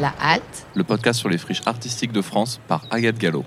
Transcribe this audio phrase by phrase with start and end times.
[0.00, 3.44] La Halte, le podcast sur les friches artistiques de France par Agathe Gallo.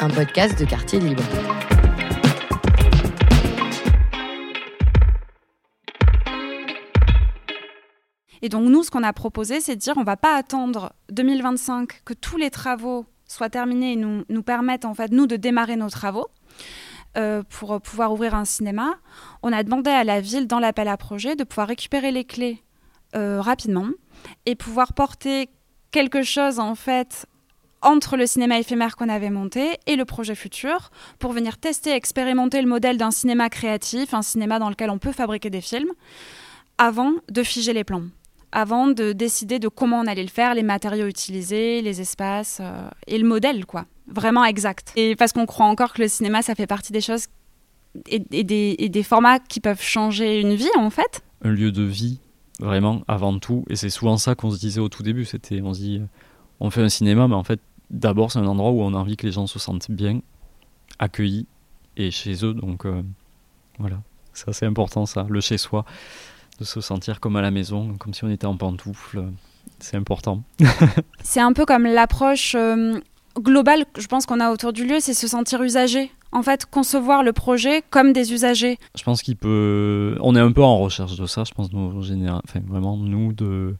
[0.00, 1.22] un podcast de quartier libre.
[8.40, 12.02] Et donc nous, ce qu'on a proposé, c'est de dire on va pas attendre 2025
[12.04, 15.76] que tous les travaux soient terminés et nous, nous permettent en fait nous de démarrer
[15.76, 16.28] nos travaux.
[17.16, 18.96] Euh, pour pouvoir ouvrir un cinéma,
[19.42, 22.62] on a demandé à la ville, dans l'appel à projet, de pouvoir récupérer les clés
[23.16, 23.88] euh, rapidement
[24.46, 25.48] et pouvoir porter
[25.90, 27.26] quelque chose en fait
[27.80, 32.60] entre le cinéma éphémère qu'on avait monté et le projet futur pour venir tester, expérimenter
[32.60, 35.92] le modèle d'un cinéma créatif, un cinéma dans lequel on peut fabriquer des films,
[36.76, 38.04] avant de figer les plans,
[38.52, 42.88] avant de décider de comment on allait le faire, les matériaux utilisés, les espaces euh,
[43.06, 44.92] et le modèle, quoi, vraiment exact.
[44.96, 47.26] Et parce qu'on croit encore que le cinéma, ça fait partie des choses
[48.06, 51.22] et, des, et des formats qui peuvent changer une vie, en fait.
[51.42, 52.20] Un lieu de vie,
[52.60, 53.64] vraiment, avant tout.
[53.68, 55.24] Et c'est souvent ça qu'on se disait au tout début.
[55.24, 56.02] C'était, on se dit,
[56.60, 59.16] on fait un cinéma, mais en fait, d'abord, c'est un endroit où on a envie
[59.16, 60.20] que les gens se sentent bien,
[60.98, 61.46] accueillis
[61.96, 62.54] et chez eux.
[62.54, 63.02] Donc euh,
[63.78, 64.00] voilà,
[64.32, 65.84] c'est assez important ça, le chez soi,
[66.58, 69.24] de se sentir comme à la maison, comme si on était en pantoufle.
[69.78, 70.42] C'est important.
[71.22, 73.00] c'est un peu comme l'approche euh,
[73.40, 76.10] globale, je pense qu'on a autour du lieu, c'est se sentir usagé.
[76.30, 78.78] En fait, concevoir le projet comme des usagers.
[78.94, 80.16] Je pense qu'il peut.
[80.20, 81.90] On est un peu en recherche de ça, je pense, nous,
[82.44, 83.76] enfin, vraiment, nous, de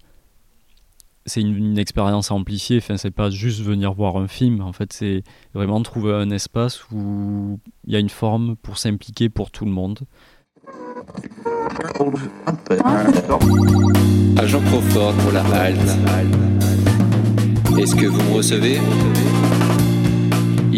[1.29, 2.79] c'est une, expérience amplifiée.
[2.79, 4.61] Enfin, c'est pas juste venir voir un film.
[4.61, 5.23] En fait, c'est
[5.55, 9.71] vraiment trouver un espace où il y a une forme pour s'impliquer pour tout le
[9.71, 10.01] monde.
[14.37, 15.97] Agent Crawford pour la halte.
[17.79, 18.81] Est-ce que vous me recevez?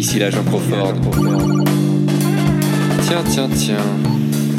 [0.00, 0.94] Ici l'agent Crawford.
[3.02, 3.84] Tiens, tiens, tiens.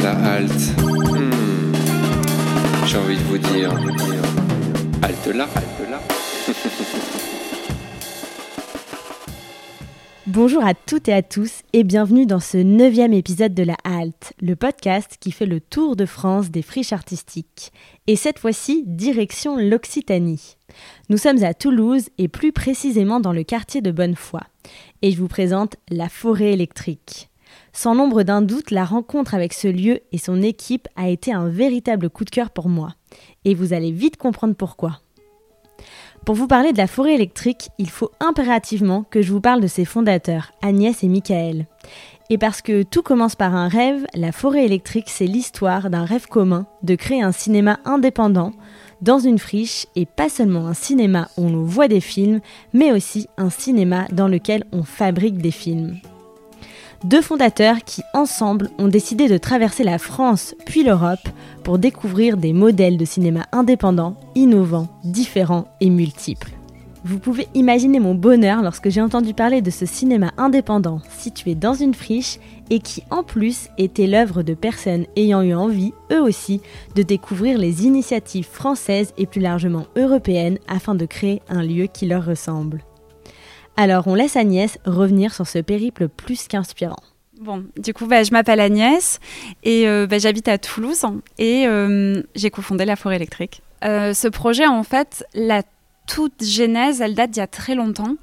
[0.04, 0.80] La halte.
[0.80, 1.74] Hmm.
[2.86, 3.72] J'ai envie de vous dire.
[5.02, 6.00] Halte là, halte là.
[10.28, 14.34] Bonjour à toutes et à tous et bienvenue dans ce neuvième épisode de La Halte,
[14.40, 17.74] le podcast qui fait le tour de France des friches artistiques.
[18.06, 20.58] Et cette fois-ci, direction l'Occitanie.
[21.10, 24.42] Nous sommes à Toulouse et plus précisément dans le quartier de Bonnefoy.
[25.02, 27.30] Et je vous présente la forêt électrique.
[27.74, 31.48] Sans nombre d'un doute, la rencontre avec ce lieu et son équipe a été un
[31.50, 32.96] véritable coup de cœur pour moi
[33.46, 35.00] et vous allez vite comprendre pourquoi.
[36.26, 39.68] Pour vous parler de la forêt électrique, il faut impérativement que je vous parle de
[39.68, 41.66] ses fondateurs, Agnès et Michael.
[42.30, 46.28] Et parce que tout commence par un rêve, la forêt électrique, c'est l'histoire d'un rêve
[46.28, 48.52] commun de créer un cinéma indépendant
[49.02, 52.40] dans une friche et pas seulement un cinéma où on voit des films,
[52.74, 56.00] mais aussi un cinéma dans lequel on fabrique des films.
[57.04, 61.28] Deux fondateurs qui, ensemble, ont décidé de traverser la France puis l'Europe
[61.64, 66.52] pour découvrir des modèles de cinéma indépendants, innovants, différents et multiples.
[67.04, 71.74] Vous pouvez imaginer mon bonheur lorsque j'ai entendu parler de ce cinéma indépendant situé dans
[71.74, 72.38] une friche
[72.70, 76.62] et qui en plus était l'œuvre de personnes ayant eu envie, eux aussi,
[76.96, 82.06] de découvrir les initiatives françaises et plus largement européennes afin de créer un lieu qui
[82.06, 82.84] leur ressemble.
[83.78, 87.02] Alors on laisse Agnès revenir sur ce périple plus qu'inspirant.
[87.42, 89.20] Bon, du coup, bah, je m'appelle Agnès
[89.64, 91.04] et euh, bah, j'habite à Toulouse
[91.40, 93.64] et euh, j'ai cofondé la Forêt électrique.
[93.84, 95.64] Euh, ce projet, en fait, la
[96.08, 98.16] toute genèse, elle date d'il y a très longtemps,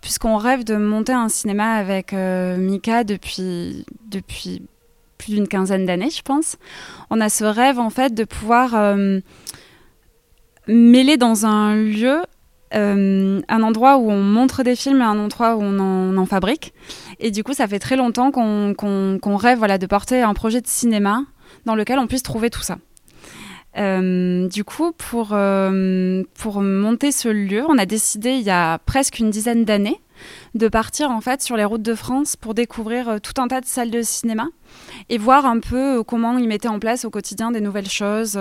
[0.00, 4.62] puisqu'on rêve de monter un cinéma avec Mika depuis, depuis
[5.18, 6.56] plus d'une quinzaine d'années, je pense.
[7.10, 8.96] On a ce rêve, en fait, de pouvoir
[10.66, 12.22] mêler dans un lieu
[12.74, 16.74] euh, un endroit où on montre des films et un endroit où on en, fabrique.
[17.20, 20.66] Et du coup, ça fait très longtemps qu'on rêve voilà, de porter un projet de
[20.66, 21.22] cinéma
[21.64, 22.78] dans lequel on puisse trouver tout ça.
[23.76, 28.78] Euh, du coup, pour, euh, pour monter ce lieu, on a décidé il y a
[28.78, 30.00] presque une dizaine d'années
[30.54, 33.66] de partir en fait sur les routes de France pour découvrir tout un tas de
[33.66, 34.46] salles de cinéma
[35.10, 38.40] et voir un peu comment ils mettaient en place au quotidien des nouvelles choses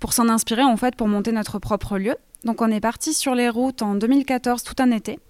[0.00, 2.16] pour s'en inspirer en fait pour monter notre propre lieu.
[2.42, 5.20] Donc on est parti sur les routes en 2014 tout un été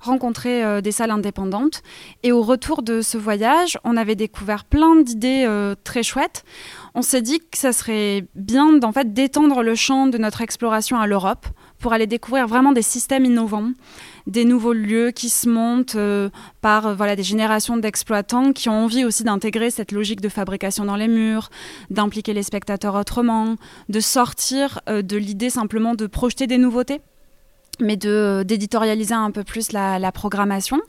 [0.00, 1.82] rencontrer euh, des salles indépendantes.
[2.22, 6.44] Et au retour de ce voyage, on avait découvert plein d'idées euh, très chouettes.
[6.98, 10.98] On s'est dit que ça serait bien d'en fait d'étendre le champ de notre exploration
[10.98, 11.46] à l'Europe
[11.78, 13.72] pour aller découvrir vraiment des systèmes innovants,
[14.26, 16.30] des nouveaux lieux qui se montent euh,
[16.62, 20.86] par euh, voilà, des générations d'exploitants qui ont envie aussi d'intégrer cette logique de fabrication
[20.86, 21.50] dans les murs,
[21.90, 23.56] d'impliquer les spectateurs autrement,
[23.90, 27.02] de sortir euh, de l'idée simplement de projeter des nouveautés
[27.78, 30.80] mais d'éditorialiser un peu plus la, programmation.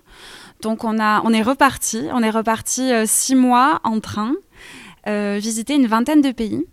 [0.62, 4.32] Donc on, a, on est reparti, on est reparti six mois en train
[5.40, 6.66] visiter une vingtaine de pays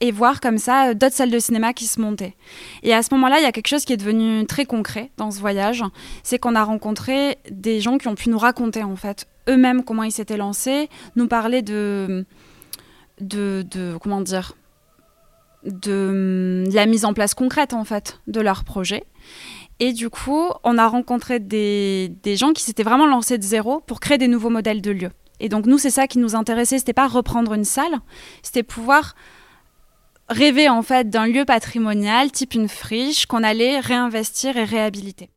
[0.00, 2.34] et voir comme ça d'autres salles de cinéma qui se montaient.
[2.82, 5.30] Et à ce moment-là, il y a quelque chose qui est devenu très concret dans
[5.30, 5.84] ce voyage,
[6.22, 10.02] c'est qu'on a rencontré des gens qui ont pu nous raconter en fait eux-mêmes comment
[10.02, 12.24] ils s'étaient lancés, nous parler de,
[13.20, 14.54] de, de comment dire,
[15.64, 19.04] de, la mise en place concrète en fait de leur projet.
[19.78, 23.80] Et du coup, on a rencontré des, des gens qui s'étaient vraiment lancés de zéro
[23.80, 25.10] pour créer des nouveaux modèles de lieux.
[25.40, 26.78] Et donc nous, c'est ça qui nous intéressait.
[26.78, 27.98] C'était pas reprendre une salle,
[28.42, 29.14] c'était pouvoir
[30.28, 35.30] rêver en fait d'un lieu patrimonial type une friche qu'on allait réinvestir et réhabiliter.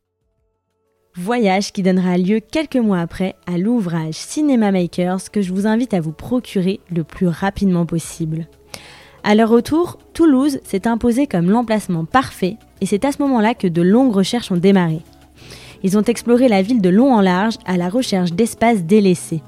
[1.16, 5.94] Voyage qui donnera lieu quelques mois après à l'ouvrage Cinema Makers que je vous invite
[5.94, 8.48] à vous procurer le plus rapidement possible.
[9.22, 13.68] À leur retour, Toulouse s'est imposé comme l'emplacement parfait et c'est à ce moment-là que
[13.68, 15.00] de longues recherches ont démarré.
[15.82, 19.42] Ils ont exploré la ville de long en large à la recherche d'espaces délaissés.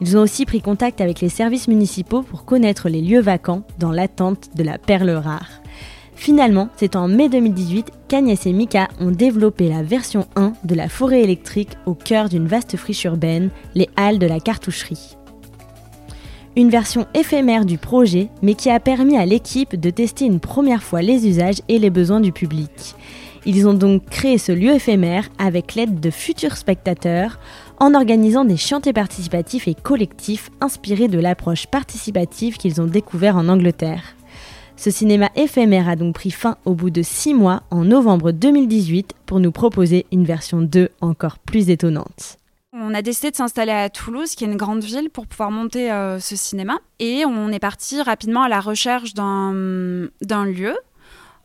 [0.00, 3.92] Ils ont aussi pris contact avec les services municipaux pour connaître les lieux vacants dans
[3.92, 5.60] l'attente de la perle rare.
[6.16, 10.88] Finalement, c'est en mai 2018 qu'Agnès et Mika ont développé la version 1 de la
[10.88, 15.16] forêt électrique au cœur d'une vaste friche urbaine, les Halles de la Cartoucherie.
[16.56, 20.84] Une version éphémère du projet, mais qui a permis à l'équipe de tester une première
[20.84, 22.94] fois les usages et les besoins du public.
[23.44, 27.38] Ils ont donc créé ce lieu éphémère avec l'aide de futurs spectateurs
[27.84, 33.46] en organisant des chantiers participatifs et collectifs inspirés de l'approche participative qu'ils ont découvert en
[33.46, 34.16] Angleterre.
[34.76, 39.12] Ce cinéma éphémère a donc pris fin au bout de six mois en novembre 2018
[39.26, 42.38] pour nous proposer une version 2 encore plus étonnante.
[42.72, 45.92] On a décidé de s'installer à Toulouse, qui est une grande ville, pour pouvoir monter
[45.92, 46.78] euh, ce cinéma.
[47.00, 50.08] Et on est parti rapidement à la recherche d'un
[50.46, 50.74] lieu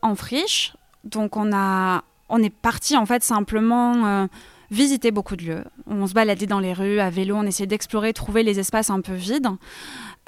[0.01, 0.73] en friche.
[1.03, 4.27] Donc on, a, on est parti en fait simplement euh,
[4.71, 5.63] visiter beaucoup de lieux.
[5.87, 9.01] On se baladait dans les rues à vélo, on essayait d'explorer, trouver les espaces un
[9.01, 9.47] peu vides.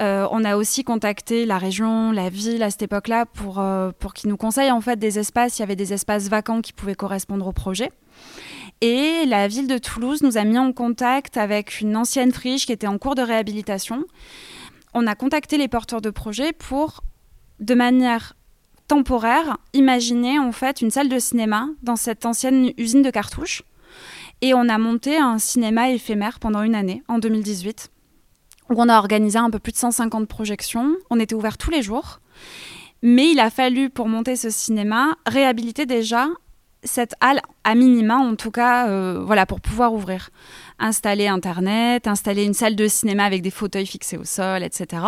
[0.01, 4.13] Euh, on a aussi contacté la région, la ville à cette époque-là pour, euh, pour
[4.13, 5.59] qu'ils nous conseillent en fait des espaces.
[5.59, 7.91] Il y avait des espaces vacants qui pouvaient correspondre au projet.
[8.81, 12.71] Et la ville de Toulouse nous a mis en contact avec une ancienne friche qui
[12.71, 14.05] était en cours de réhabilitation.
[14.95, 17.01] On a contacté les porteurs de projets pour,
[17.59, 18.33] de manière
[18.88, 23.63] temporaire, imaginer en fait une salle de cinéma dans cette ancienne usine de cartouches.
[24.41, 27.91] Et on a monté un cinéma éphémère pendant une année, en 2018
[28.71, 30.95] où on a organisé un peu plus de 150 projections.
[31.09, 32.19] On était ouvert tous les jours.
[33.03, 36.27] Mais il a fallu, pour monter ce cinéma, réhabiliter déjà
[36.83, 40.29] cette halle à minima, en tout cas, euh, voilà, pour pouvoir ouvrir.
[40.79, 45.03] Installer Internet, installer une salle de cinéma avec des fauteuils fixés au sol, etc.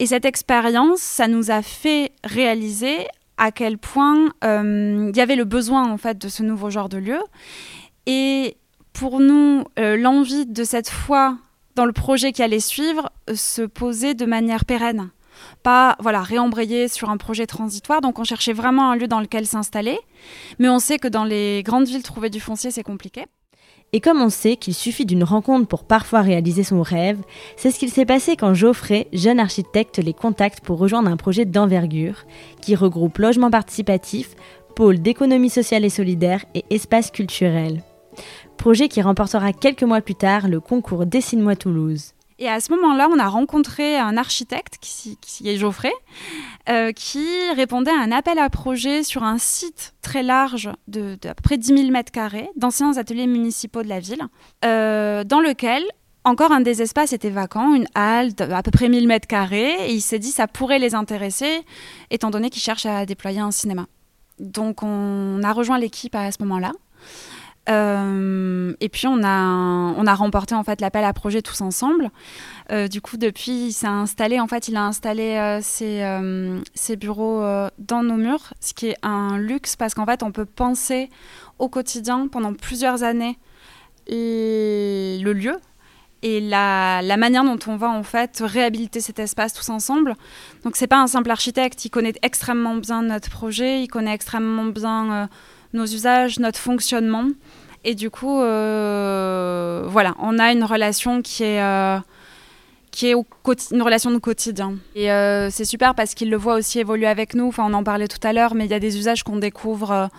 [0.00, 3.06] Et cette expérience, ça nous a fait réaliser
[3.36, 6.88] à quel point euh, il y avait le besoin, en fait, de ce nouveau genre
[6.88, 7.20] de lieu.
[8.12, 8.56] Et
[8.92, 11.38] pour nous, euh, l'envie de cette fois
[11.76, 15.10] dans le projet qui allait suivre, euh, se poser de manière pérenne.
[15.62, 18.00] Pas voilà, réembrayer sur un projet transitoire.
[18.00, 19.96] Donc on cherchait vraiment un lieu dans lequel s'installer.
[20.58, 23.26] Mais on sait que dans les grandes villes, trouver du foncier, c'est compliqué.
[23.92, 27.18] Et comme on sait qu'il suffit d'une rencontre pour parfois réaliser son rêve,
[27.56, 31.44] c'est ce qu'il s'est passé quand Geoffrey, jeune architecte, les contacte pour rejoindre un projet
[31.44, 32.24] d'envergure
[32.60, 34.34] qui regroupe logement participatif,
[34.74, 37.82] pôle d'économie sociale et solidaire et espace culturel
[38.56, 42.12] projet qui remportera quelques mois plus tard le concours Dessine-moi Toulouse.
[42.40, 45.92] Et à ce moment-là, on a rencontré un architecte, qui, est Geoffrey,
[46.70, 51.34] euh, qui répondait à un appel à projet sur un site très large de, peu
[51.42, 54.22] près 10 000 m2 d'anciens ateliers municipaux de la ville,
[54.64, 55.84] euh, dans lequel
[56.24, 60.00] encore un des espaces était vacant, une halle à peu près 1000 m2, et il
[60.00, 61.62] s'est dit ça pourrait les intéresser,
[62.10, 63.86] étant donné qu'ils cherchent à déployer un cinéma.
[64.38, 66.72] Donc on a rejoint l'équipe à ce moment-là.
[67.68, 72.10] Euh, et puis on a, on a remporté en fait l'appel à projet tous ensemble.
[72.72, 74.40] Euh, du coup, depuis, il s'est installé.
[74.40, 76.02] En fait, il a installé euh, ses,
[76.74, 77.42] ses, bureaux
[77.78, 81.10] dans nos murs, ce qui est un luxe parce qu'en fait, on peut penser
[81.58, 83.38] au quotidien pendant plusieurs années
[84.08, 85.56] le lieu
[86.22, 90.16] et la, la, manière dont on va en fait réhabiliter cet espace tous ensemble.
[90.64, 94.66] Donc c'est pas un simple architecte, il connaît extrêmement bien notre projet, il connaît extrêmement
[94.66, 95.28] bien
[95.72, 97.26] nos usages, notre fonctionnement.
[97.84, 101.98] Et du coup, euh, voilà, on a une relation qui est, euh,
[102.90, 103.14] qui est
[103.70, 104.74] une relation de quotidien.
[104.94, 107.46] Et euh, c'est super parce qu'il le voit aussi évoluer avec nous.
[107.46, 110.10] Enfin, on en parlait tout à l'heure, mais il y a des usages qu'on découvre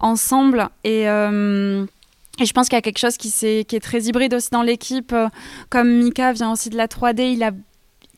[0.00, 0.68] ensemble.
[0.84, 4.50] Et, je pense qu'il y a quelque chose qui, est, qui est très hybride aussi
[4.50, 5.14] dans l'équipe.
[5.70, 7.50] Comme Mika vient aussi de la 3D, il a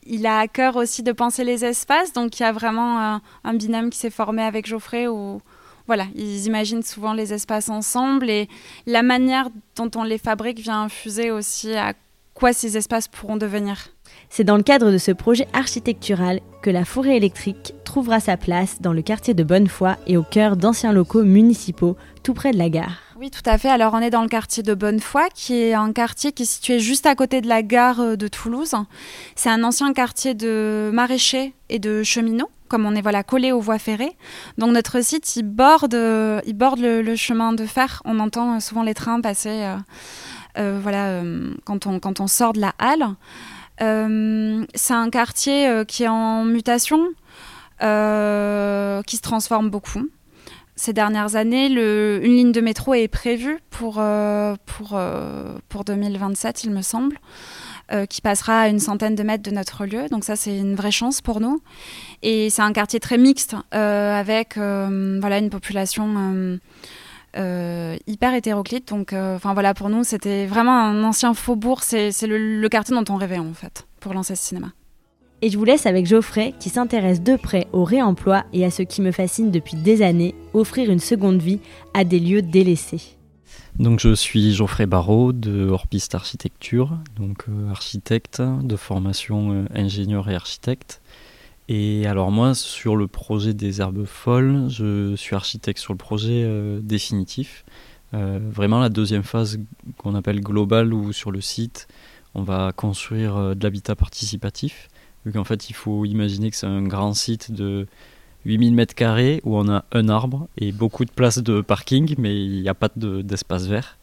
[0.06, 3.22] il a à cœur aussi de penser les espaces, donc il y a vraiment un,
[3.44, 5.40] un binôme qui s'est formé avec Geoffrey où,
[5.90, 8.48] voilà, ils imaginent souvent les espaces ensemble et
[8.86, 11.94] la manière dont on les fabrique vient infuser aussi à
[12.32, 13.88] quoi ces espaces pourront devenir.
[14.28, 18.80] C'est dans le cadre de ce projet architectural que la forêt électrique trouvera sa place
[18.80, 22.70] dans le quartier de Bonnefoy et au cœur d'anciens locaux municipaux tout près de la
[22.70, 23.00] gare.
[23.18, 23.68] Oui, tout à fait.
[23.68, 26.78] Alors, on est dans le quartier de Bonnefoy, qui est un quartier qui est situé
[26.78, 28.76] juste à côté de la gare euh, de Toulouse.
[29.34, 33.60] C'est un ancien quartier de maraîchers et de cheminots, comme on est voilà collé aux
[33.60, 34.16] voies ferrées.
[34.56, 38.00] Donc, notre site, il borde, euh, il borde le, chemin de fer.
[38.06, 39.66] On entend euh, souvent les trains passer,
[40.56, 41.22] voilà,
[41.64, 43.14] quand on quand on sort de la halle.
[44.74, 47.08] c'est un quartier qui est en mutation,
[47.80, 50.06] qui se transforme beaucoup
[50.80, 56.64] ces dernières années, une ligne de métro est prévue pour, euh, pour, euh, pour 2027,
[56.64, 57.18] il me semble,
[57.92, 60.08] euh, qui passera à une centaine de mètres de notre lieu.
[60.10, 61.60] Donc ça, c'est une vraie chance pour nous.
[62.22, 66.58] Et c'est un quartier très mixte, avec voilà, une population
[67.34, 68.88] hyper hétéroclite.
[68.88, 71.82] Donc enfin voilà, pour nous, c'était vraiment un ancien faubourg.
[71.82, 74.68] C'est le quartier dont on rêvait, en fait, pour lancer ce cinéma.
[75.42, 78.82] Et je vous laisse avec Geoffrey qui s'intéresse de près au réemploi et à ce
[78.82, 81.60] qui me fascine depuis des années, offrir une seconde vie
[81.94, 83.16] à des lieux délaissés.
[83.78, 90.28] Donc je suis Geoffrey Barraud de Orpiste Architecture, donc euh, architecte de formation euh, ingénieur
[90.28, 91.00] et architecte.
[91.68, 96.42] Et alors moi sur le projet des herbes folles, je suis architecte sur le projet
[96.44, 97.64] euh, définitif.
[98.12, 99.58] vraiment la deuxième phase
[99.96, 101.86] qu'on appelle globale où sur le site
[102.34, 104.88] on va construire de l'habitat participatif
[105.24, 107.86] vu qu'en fait il faut imaginer que c'est un grand site de
[108.44, 112.34] 8000 mètres carrés où on a un arbre et beaucoup de places de parking, mais
[112.34, 113.98] il n'y a pas d'espace vert.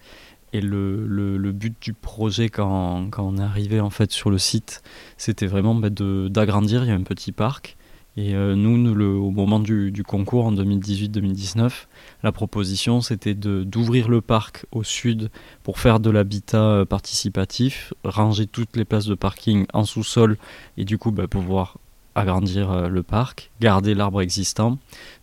[0.54, 4.82] Et le, but du projet quand, on est arrivé en fait sur le site,
[5.18, 6.84] c'était vraiment bah, d'agrandir.
[6.84, 7.78] Il y a un petit parc
[8.18, 11.86] et euh, nous, au moment du, concours en 2018-2019,
[12.24, 15.30] la proposition c'était d'ouvrir le parc au sud
[15.62, 20.38] pour faire de l'habitat euh, participatif, ranger toutes les places de parking en sous-sol
[20.78, 21.78] et du coup bah, pouvoir
[22.18, 24.72] agrandir euh, le parc, garder l'arbre existant.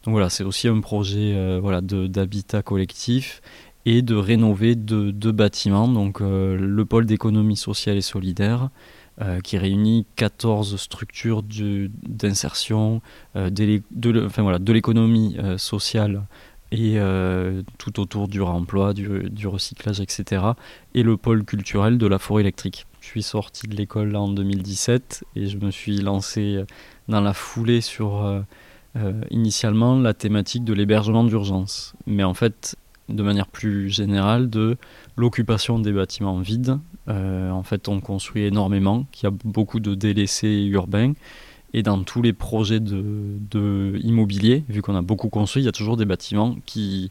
[0.04, 3.42] Donc voilà, c'est aussi un projet voilà, d'habitat collectif
[3.86, 8.70] et de rénover deux, bâtiments, donc le pôle d'économie sociale et solidaire
[9.22, 13.00] euh, qui réunit 14 structures d'insertion
[13.36, 16.24] euh, de, l'économie euh, sociale
[16.72, 16.98] et
[17.78, 20.42] tout autour du réemploi, du, recyclage, etc.
[20.94, 22.86] Et le pôle culturel de la forêt électrique.
[23.04, 26.64] Je suis sorti de l'école en 2017 et je me suis lancé
[27.08, 28.42] dans la foulée sur
[29.30, 31.94] initialement la thématique de l'hébergement d'urgence.
[32.06, 32.76] Mais en fait,
[33.10, 34.78] de manière plus générale, de
[35.16, 39.94] l'occupation des bâtiments vides euh, en fait, on construit énormément, il y a beaucoup de
[39.94, 41.12] délaissés urbains.
[41.76, 45.72] Et dans tous les projets de, immobilier, vu qu'on a beaucoup construit, il y a
[45.72, 47.10] toujours des bâtiments qui,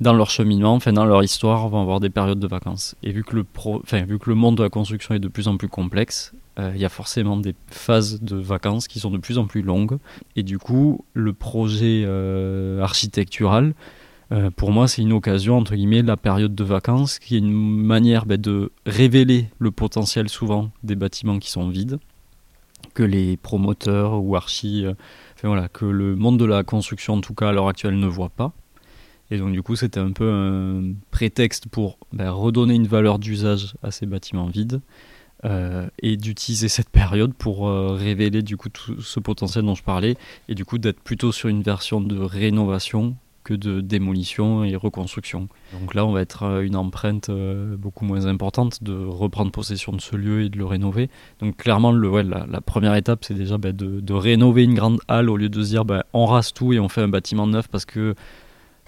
[0.00, 2.96] dans leur cheminement, enfin dans leur histoire, vont avoir des périodes de vacances.
[3.02, 3.46] Et vu que le,
[4.06, 6.80] vu que le monde de la construction est de plus en plus complexe, euh, il
[6.80, 9.98] y a forcément des phases de vacances qui sont de plus en plus longues.
[10.36, 13.74] Et du coup, le projet euh, architectural
[14.32, 17.52] euh, pour moi, c'est une occasion, entre guillemets, la période de vacances, qui est une
[17.52, 21.98] manière ben, de révéler le potentiel souvent des bâtiments qui sont vides,
[22.94, 24.86] que les promoteurs ou archi,
[25.36, 28.06] enfin, voilà, que le monde de la construction, en tout cas à l'heure actuelle, ne
[28.06, 28.52] voit pas.
[29.30, 33.74] Et donc, du coup, c'était un peu un prétexte pour ben, redonner une valeur d'usage
[33.82, 34.80] à ces bâtiments vides.
[35.44, 40.16] Euh, et d'utiliser cette période pour révéler du coup tout ce potentiel dont je parlais
[40.48, 43.14] et du coup d'être plutôt sur une version de rénovation
[43.44, 45.48] que de démolition et reconstruction.
[45.78, 49.92] Donc là, on va être à une empreinte euh, beaucoup moins importante de reprendre possession
[49.92, 51.10] de ce lieu et de le rénover.
[51.40, 55.28] Donc clairement, le, ouais, la, première étape, c'est déjà bah, de, rénover une grande halle
[55.28, 57.68] au lieu de se dire bah, on rase tout et on fait un bâtiment neuf
[57.68, 58.14] parce que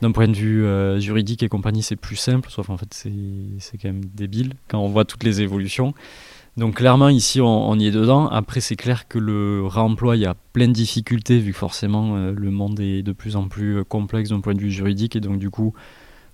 [0.03, 3.79] d'un point de vue euh, juridique et compagnie, c'est plus simple, sauf en fait c'est
[3.79, 5.95] quand même débile quand on voit toutes les évolutions.
[6.57, 8.29] Donc clairement ici on, y est dedans.
[8.29, 12.17] Après c'est clair que le réemploi il y a plein de difficultés vu que forcément
[12.17, 15.17] euh, le monde est de plus en plus euh, complexe d'un point de vue juridique
[15.17, 15.75] et donc du coup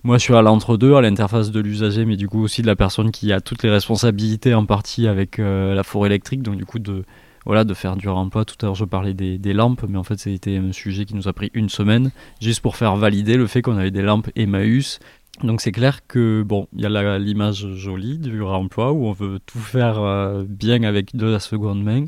[0.03, 2.77] moi je suis à l'entre-deux, à l'interface de l'usager mais du coup aussi de la
[2.77, 6.79] personne qui a toutes les responsabilités en partie avec la forêt électrique donc du coup
[6.79, 7.03] de
[7.45, 8.45] voilà de faire du réemploi.
[8.45, 11.27] Tout à l'heure je parlais des, lampes mais en fait c'était un sujet qui nous
[11.27, 14.99] a pris une semaine juste pour faire valider le fait qu'on avait des lampes Emmaüs
[15.41, 19.39] donc c'est clair que bon, il y a l'image jolie du réemploi où on veut
[19.45, 22.05] tout faire euh, bien avec de la seconde main,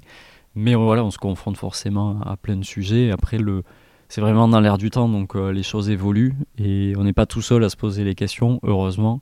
[0.54, 3.12] mais voilà, on se confronte forcément à plein de sujets.
[3.12, 3.64] Après le
[4.08, 7.26] c'est vraiment dans l'air du temps, donc euh, les choses évoluent et on n'est pas
[7.26, 9.22] tout seul à se poser les questions, heureusement.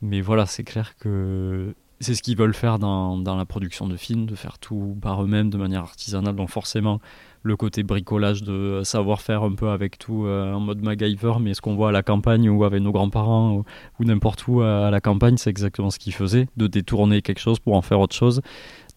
[0.00, 3.96] Mais voilà, c'est clair que c'est ce qu'ils veulent faire dans, dans, la production de
[3.96, 6.36] films, de faire tout par eux-mêmes de manière artisanale.
[6.36, 7.00] Donc forcément,
[7.42, 11.54] le côté bricolage de savoir faire un peu avec tout euh, en mode MacGyver, mais
[11.54, 13.64] ce qu'on voit à la campagne ou avec nos grands-parents
[13.98, 17.58] ou, n'importe où à, la campagne, c'est exactement ce qu'ils faisaient, de détourner quelque chose
[17.60, 18.42] pour en faire autre chose.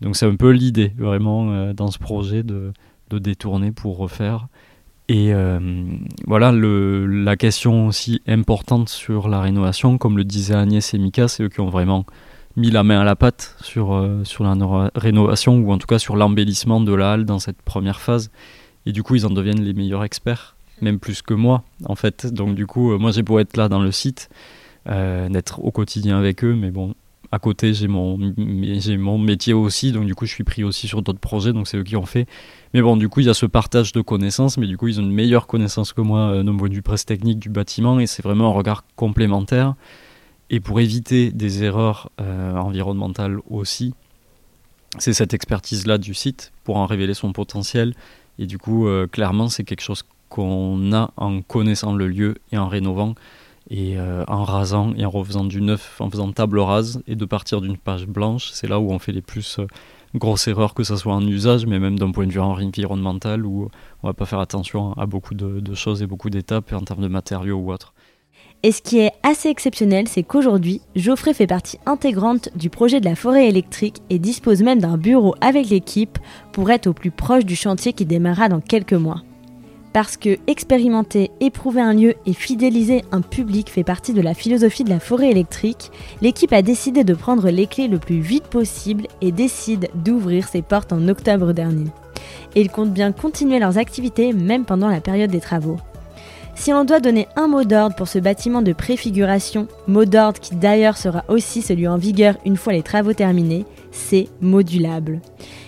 [0.01, 2.73] Donc c'est un peu l'idée vraiment euh, dans ce projet de,
[3.09, 4.47] de, détourner pour refaire.
[5.07, 5.59] Et euh,
[6.27, 11.27] voilà, le, la question aussi importante sur la rénovation, comme le disaient Agnès et Mika,
[11.27, 12.05] c'est eux qui ont vraiment
[12.59, 14.53] mis la main à la pâte sur, euh, sur la
[14.93, 18.29] rénovation ou en tout cas sur l'embellissement de la halle dans cette première phase.
[18.85, 22.27] Et du coup, ils en deviennent les meilleurs experts, même plus que moi en fait.
[22.27, 24.29] Donc du coup, euh, moi j'ai beau être là dans le site,
[24.87, 26.93] euh, d'être au quotidien avec eux, mais bon,
[27.31, 30.87] à côté j'ai mon, j'ai mon métier aussi, donc du coup je suis pris aussi
[30.87, 32.27] sur d'autres projets, donc c'est eux qui ont fait.
[32.73, 34.99] Mais bon, du coup il y a ce partage de connaissances, mais du coup ils
[34.99, 38.07] ont une meilleure connaissance que moi d'un point de vue presse technique du bâtiment, et
[38.07, 39.75] c'est vraiment un regard complémentaire.
[40.49, 43.93] Et pour éviter des erreurs euh, environnementales aussi,
[44.97, 47.93] c'est cette expertise-là du site pour en révéler son potentiel.
[48.39, 52.57] Et du coup, euh, clairement, c'est quelque chose qu'on a en connaissant le lieu et
[52.57, 53.15] en rénovant
[53.69, 57.25] et euh, en rasant et en refaisant du neuf, en faisant table rase et de
[57.25, 58.49] partir d'une page blanche.
[58.51, 59.59] C'est là où on fait les plus
[60.15, 63.69] grosses erreurs, que ce soit en usage, mais même d'un point de vue environnemental, où
[64.01, 67.03] on va pas faire attention à beaucoup de, de choses et beaucoup d'étapes en termes
[67.03, 67.93] de matériaux ou autres.
[68.61, 73.05] Et ce qui est assez exceptionnel, c'est qu'aujourd'hui, Geoffrey fait partie intégrante du projet de
[73.05, 76.19] la forêt électrique et dispose même d'un bureau avec l'équipe
[76.51, 79.21] pour être au plus proche du chantier qui démarrera dans quelques mois.
[79.93, 84.83] Parce que expérimenter, éprouver un lieu et fidéliser un public fait partie de la philosophie
[84.83, 85.89] de la forêt électrique,
[86.21, 90.61] l'équipe a décidé de prendre les clés le plus vite possible et décide d'ouvrir ses
[90.61, 91.87] portes en octobre dernier.
[92.55, 95.77] Et ils comptent bien continuer leurs activités même pendant la période des travaux.
[96.59, 100.57] Si on doit donner un mot d'ordre pour ce bâtiment de préfiguration, mot d'ordre qui
[100.57, 105.21] d'ailleurs sera aussi celui en vigueur une fois les travaux terminés, c'est modulable.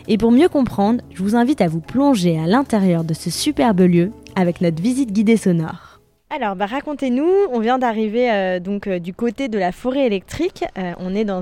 [0.10, 3.80] Et pour mieux comprendre, je vous invite à vous plonger à l'intérieur de ce superbe
[3.80, 6.02] lieu avec notre visite guidée sonore.
[6.30, 10.66] Alors, bah, racontez-nous, on vient d'arriver euh, donc euh, du côté de la forêt électrique.
[10.78, 11.42] Euh, on est dans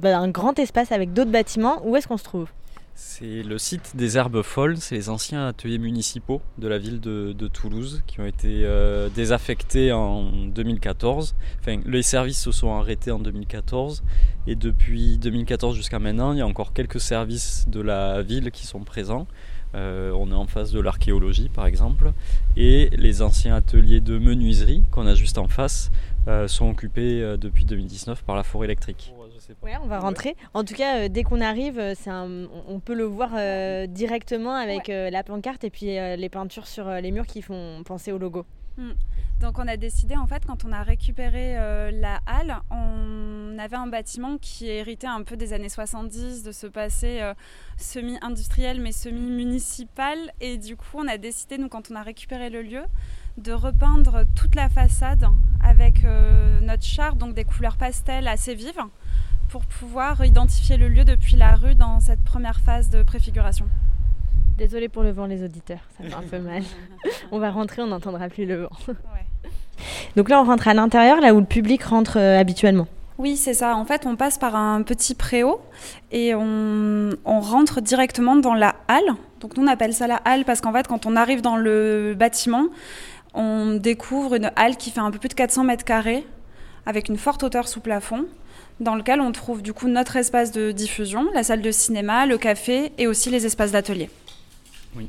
[0.00, 1.80] bah, un grand espace avec d'autres bâtiments.
[1.84, 2.48] Où est-ce qu'on se trouve?
[3.04, 7.48] C'est le site des Herbes Folles, c'est les anciens ateliers municipaux de la ville de,
[7.48, 11.34] Toulouse qui ont été euh, désaffectés en 2014.
[11.60, 14.04] Enfin, les services se sont arrêtés en 2014
[14.46, 18.66] et depuis 2014 jusqu'à maintenant, il y a encore quelques services de la ville qui
[18.66, 19.26] sont présents.
[19.74, 22.12] Euh, on est en face de l'archéologie par exemple
[22.56, 25.90] et les anciens ateliers de menuiserie qu'on a juste en face
[26.28, 29.12] euh, sont occupés depuis 2019 par la forêt électrique.
[29.62, 30.36] Ouais, on va rentrer.
[30.54, 34.88] En tout cas, euh, dès qu'on arrive, euh, on peut le voir euh, directement avec
[34.88, 38.44] la pancarte et puis les peintures sur les murs qui font penser au logo.
[38.76, 38.92] Hmm.
[39.40, 41.54] Donc on a décidé en fait quand on a récupéré
[41.92, 46.66] la halle, on avait un bâtiment qui héritait un peu des années 70 de ce
[46.68, 47.20] passé
[47.76, 52.62] semi-industriel mais semi-municipal et du coup on a décidé nous quand on a récupéré le
[52.62, 52.82] lieu
[53.36, 55.26] de repeindre toute la façade
[55.62, 56.04] avec
[56.62, 58.80] notre char donc des couleurs pastel assez vives
[59.52, 63.66] pour pouvoir identifier le lieu depuis la rue dans cette première phase de préfiguration.
[64.56, 66.62] Désolée pour le vent, les auditeurs, ça fait un peu mal.
[67.32, 68.70] on va rentrer, on n'entendra plus le vent.
[70.16, 72.86] Donc là, on rentre à l'intérieur, là où le public rentre euh, habituellement.
[73.18, 73.76] Oui, c'est ça.
[73.76, 75.60] En fait, on passe par un petit préau
[76.12, 79.16] et on, on, rentre directement dans la halle.
[79.40, 82.14] Donc nous, on appelle ça la halle parce qu'en fait, quand on arrive dans le
[82.18, 82.68] bâtiment,
[83.34, 86.26] on découvre une halle qui fait un peu plus de 400 mètres carrés
[86.86, 88.24] avec une forte hauteur sous plafond
[88.80, 92.38] dans lequel on trouve du coup notre espace de diffusion, la salle de cinéma, le
[92.38, 94.10] café et aussi les espaces d'atelier.
[94.96, 95.08] Oui,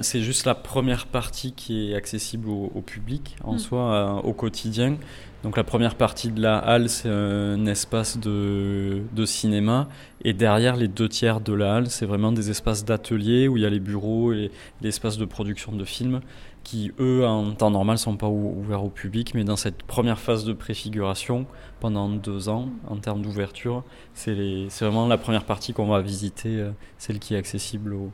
[0.00, 3.58] c'est juste la première partie qui est accessible au, public en mm.
[3.58, 4.96] soi, euh, au quotidien.
[5.42, 9.88] Donc la première partie de la halle, c'est un espace de, de, cinéma.
[10.24, 13.62] Et derrière, les deux tiers de la halle, c'est vraiment des espaces d'atelier où il
[13.62, 14.50] y a les bureaux et
[14.82, 16.20] l'espace de production de films
[16.66, 19.34] qui, eux, en temps normal, ne sont pas ouverts au public.
[19.34, 21.46] Mais dans cette première phase de préfiguration,
[21.78, 24.34] pendant deux ans, en termes d'ouverture, c'est
[24.80, 28.10] vraiment la première partie qu'on va visiter, euh, celle qui est accessible aux,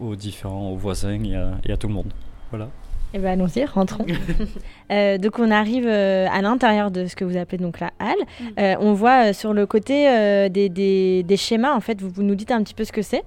[0.00, 2.12] aux différents, aux voisins et à, et à, tout le monde.
[2.50, 2.68] Voilà.
[3.14, 4.06] Eh ben allons-y, rentrons.
[4.90, 8.16] euh, donc on arrive euh, à l'intérieur de ce que vous appelez donc la halle.
[8.18, 8.44] Mm.
[8.58, 10.04] Euh, on voit sur le côté
[10.50, 13.02] des, des, des, schémas, en fait, vous, vous nous dites un petit peu ce que
[13.02, 13.22] c'est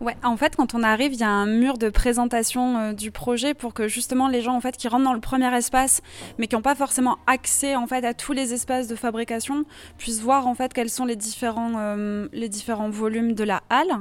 [0.00, 3.10] Ouais, en fait, quand on arrive, il y a un mur de présentation euh, du
[3.10, 6.02] projet pour que justement les gens en fait qui rentrent dans le premier espace,
[6.38, 9.64] mais qui n'ont pas forcément accès en fait à tous les espaces de fabrication,
[9.96, 13.98] puissent voir en fait quels sont les différents euh, les différents volumes de la halle.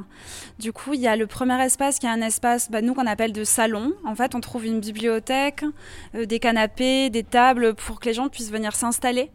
[0.59, 3.07] Du coup, il y a le premier espace qui est un espace, bah, nous qu'on
[3.07, 3.93] appelle de salon.
[4.05, 5.63] En fait, on trouve une bibliothèque,
[6.15, 9.31] euh, des canapés, des tables pour que les gens puissent venir s'installer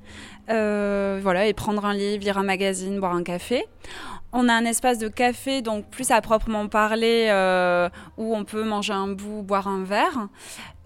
[0.49, 3.65] voilà, et prendre un livre, lire un magazine, boire un café.
[4.35, 8.65] On a un espace de café, donc plus à proprement parler, euh, où on peut
[8.65, 10.29] manger un bout, boire un verre.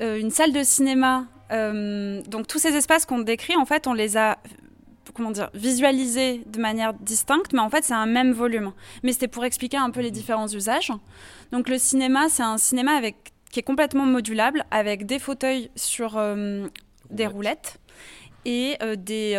[0.01, 1.27] Euh, une salle de cinéma.
[1.53, 4.39] euh, donc tous ces espaces qu'on décrit, en fait, on les a
[5.15, 8.73] comment dire, visualisés de manière distincte, mais en fait c'est un même volume.
[9.03, 10.93] Mais c'était pour expliquer un peu les différents usages.
[11.53, 16.21] Donc le cinéma, c'est un cinéma avec, qui est complètement modulable, avec des fauteuils sur
[17.11, 17.79] des roulettes
[18.45, 19.37] et des,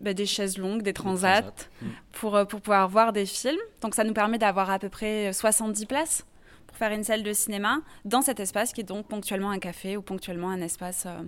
[0.00, 1.68] bah, des chaises longues, des transats, transats.
[1.82, 1.86] Mm.
[2.12, 3.60] pour, euh, pour pouvoir voir des films.
[3.80, 6.26] Donc ça nous permet d'avoir à peu près 70 places
[6.66, 9.96] pour faire une salle de cinéma dans cet espace qui est donc ponctuellement un café
[9.96, 11.22] ou ponctuellement un espace euh,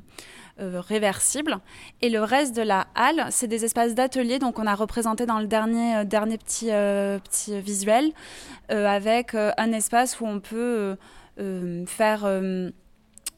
[0.60, 1.58] euh, réversible.
[2.02, 4.38] Et le reste de la halle, c'est des espaces d'atelier.
[4.38, 8.12] Donc on a représenté dans le dernier, euh, dernier petit, euh, petit visuel
[8.70, 10.96] euh, avec euh, un espace où on peut euh,
[11.40, 12.26] euh, faire...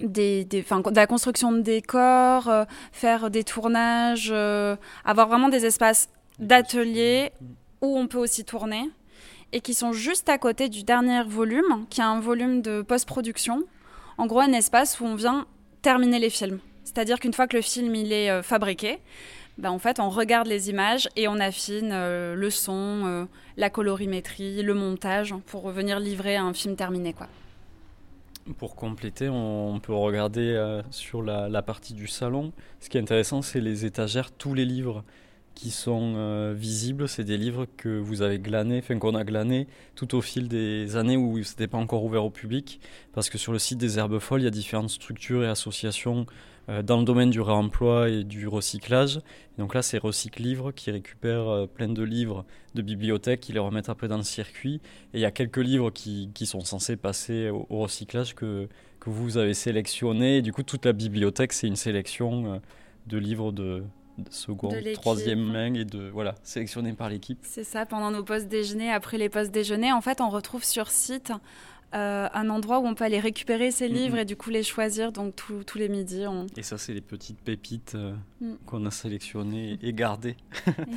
[0.01, 5.49] des, des, enfin, de la construction de décors, euh, faire des tournages, euh, avoir vraiment
[5.49, 6.09] des espaces
[6.39, 7.33] d'atelier
[7.81, 8.91] où on peut aussi tourner
[9.53, 13.65] et qui sont juste à côté du dernier volume, qui est un volume de post-production.
[14.17, 15.47] En gros, un espace où on vient
[15.83, 16.61] terminer les films.
[16.85, 18.99] C'est-à-dire qu'une fois que le film il est euh, fabriqué,
[19.59, 24.73] ben, en fait, on regarde les images et on affine le son, la colorimétrie, le
[24.73, 27.13] montage pour venir livrer un film terminé.
[27.13, 27.27] Quoi.
[28.59, 32.53] Pour compléter, on, peut regarder euh, sur la, partie du salon.
[32.81, 35.05] Ce qui est intéressant, c'est les étagères, tous les livres
[35.55, 39.67] qui sont euh, visibles, c'est des livres que vous avez glanés, enfin qu'on a glanés
[39.95, 42.81] tout au fil des années où c'était pas encore ouvert au public,
[43.13, 46.25] parce que sur le site des Herbes Folles, il y a différentes structures et associations
[46.83, 49.17] dans le domaine du réemploi et du recyclage.
[49.17, 53.53] Et donc là, c'est Recycle Livres qui récupèrent euh, plein de livres de bibliothèques, qui
[53.53, 54.81] les remettent après dans le circuit.
[55.13, 58.69] Et il y a quelques livres qui, qui sont censés passer au, au recyclage que,
[59.01, 60.39] que vous avez sélectionnés.
[60.39, 62.59] Et du coup, toute la bibliothèque, c'est une sélection euh,
[63.07, 63.83] de livres de,
[64.73, 65.01] l'équipe.
[65.01, 67.39] troisième main et de voilà, sélectionnés par l'équipe.
[67.43, 70.91] C'est ça, pendant nos pauses déjeuner, après les pauses déjeuner, en fait, on retrouve sur
[70.91, 71.33] site
[71.95, 73.95] euh, un endroit où on peut aller récupérer ces Mhm.
[73.95, 75.13] livres et du coup les choisir.
[75.13, 76.47] Donc tous- tous les midis, on...
[76.57, 78.55] Et ça, c'est les petites pépites euh, Mm.
[78.67, 80.37] qu'on a sélectionnées et gardées.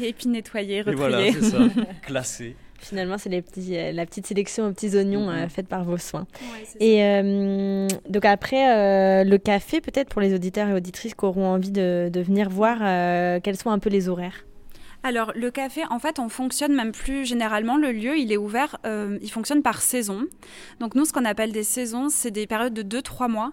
[0.01, 0.95] et puis nettoyer, Et retrier.
[0.97, 1.57] voilà, c'est ça,
[2.03, 2.55] classées.
[2.79, 5.97] Finalement, c'est les petits, euh, la petite sélection aux petits oignons euh, faite par vos
[5.97, 6.27] soins.
[6.51, 11.23] Ouais, Et euh, donc après, euh, le café, peut-être pour les auditeurs et auditrices qui
[11.25, 14.45] auront envie de, de venir voir, euh, quels sont un peu les horaires?
[15.05, 17.75] Alors, le café, en fait, on fonctionne même plus généralement.
[17.75, 20.25] Le lieu, il est ouvert, euh, il fonctionne par saison.
[20.79, 23.51] Donc, nous, ce qu'on appelle des saisons, c'est des périodes de 2-3 mois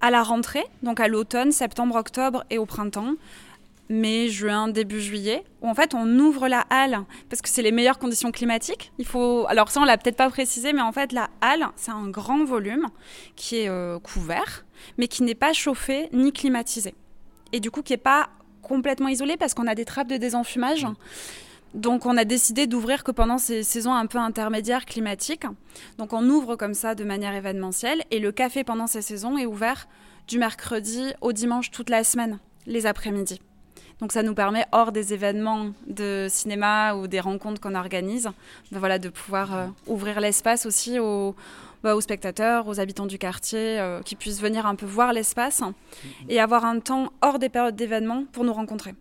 [0.00, 3.14] à la rentrée, donc à l'automne, septembre, octobre et au printemps.
[3.90, 7.72] Mai, juin, début juillet, où en fait on ouvre la halle parce que c'est les
[7.72, 8.92] meilleures conditions climatiques.
[8.98, 11.90] Il faut, alors ça on l'a peut-être pas précisé, mais en fait la halle c'est
[11.90, 12.88] un grand volume
[13.34, 14.66] qui est euh, couvert,
[14.98, 16.94] mais qui n'est pas chauffé ni climatisé,
[17.54, 18.28] et du coup qui est pas
[18.62, 20.86] complètement isolé parce qu'on a des trappes de désenfumage.
[21.74, 25.46] Donc on a décidé d'ouvrir que pendant ces saisons un peu intermédiaires climatiques.
[25.98, 29.46] Donc on ouvre comme ça de manière événementielle et le café pendant ces saisons est
[29.46, 29.86] ouvert
[30.28, 33.40] du mercredi au dimanche toute la semaine, les après-midi.
[34.00, 38.30] Donc ça nous permet, hors des événements de cinéma ou des rencontres qu'on organise,
[38.70, 41.34] de, voilà, de pouvoir euh, ouvrir l'espace aussi aux,
[41.82, 45.62] bah, aux spectateurs, aux habitants du quartier, euh, qui puissent venir un peu voir l'espace
[46.28, 48.94] et avoir un temps hors des périodes d'événements pour nous rencontrer.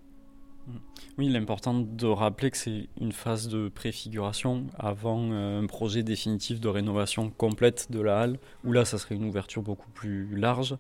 [1.17, 6.59] Oui, l'important de rappeler que c'est une phase de préfiguration avant euh, un projet définitif
[6.59, 10.75] de rénovation complète de la halle, où là, ça serait une ouverture beaucoup plus large.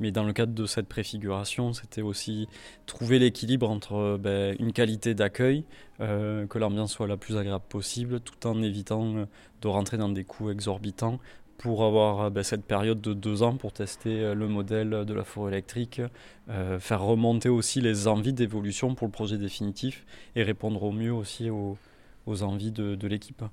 [0.00, 2.48] Mais dans le cadre de cette préfiguration, c'était aussi
[2.86, 5.64] trouver l'équilibre entre euh, ben, une qualité d'accueil,
[6.00, 9.28] que l'ambiance soit la plus agréable possible, tout en évitant
[9.60, 11.20] de rentrer dans des coûts exorbitants
[11.62, 15.14] pour avoir euh, ben, cette période de deux ans pour tester euh, le modèle de
[15.14, 16.02] la forêt électrique,
[16.50, 21.12] euh, faire remonter aussi les envies d'évolution pour le projet définitif et répondre au mieux
[21.12, 21.78] aussi aux,
[22.26, 23.44] aux envies de, de l'équipe.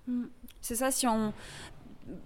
[0.59, 1.33] C'est ça, si on,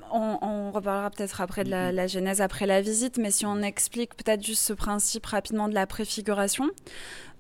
[0.10, 3.62] on, on reparlera peut-être après de la, la genèse, après la visite, mais si on
[3.62, 6.70] explique peut-être juste ce principe rapidement de la préfiguration,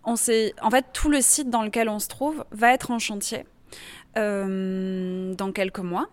[0.03, 2.99] on sait, en fait, tout le site dans lequel on se trouve va être en
[2.99, 3.45] chantier
[4.17, 6.09] euh, dans quelques mois,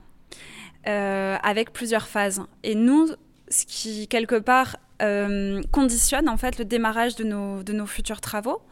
[0.86, 2.42] euh, avec plusieurs phases.
[2.62, 3.08] Et nous,
[3.48, 8.62] ce qui, quelque part, euh, conditionne en fait le démarrage de nos, futurs travaux,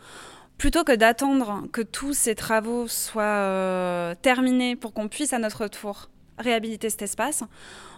[0.57, 5.69] plutôt que d'attendre que tous ces travaux soient euh, terminés pour qu'on puisse à notre
[5.69, 7.45] tour réhabiliter cet espace,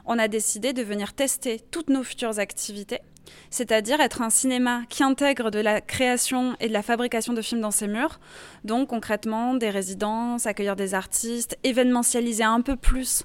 [0.07, 3.01] on a décidé de venir tester toutes nos futures activités,
[3.51, 7.61] c'est-à-dire être un cinéma qui intègre de la création et de la fabrication de films
[7.61, 8.19] dans ses murs,
[8.65, 13.25] donc concrètement des résidences, accueillir des artistes, événementialiser un peu plus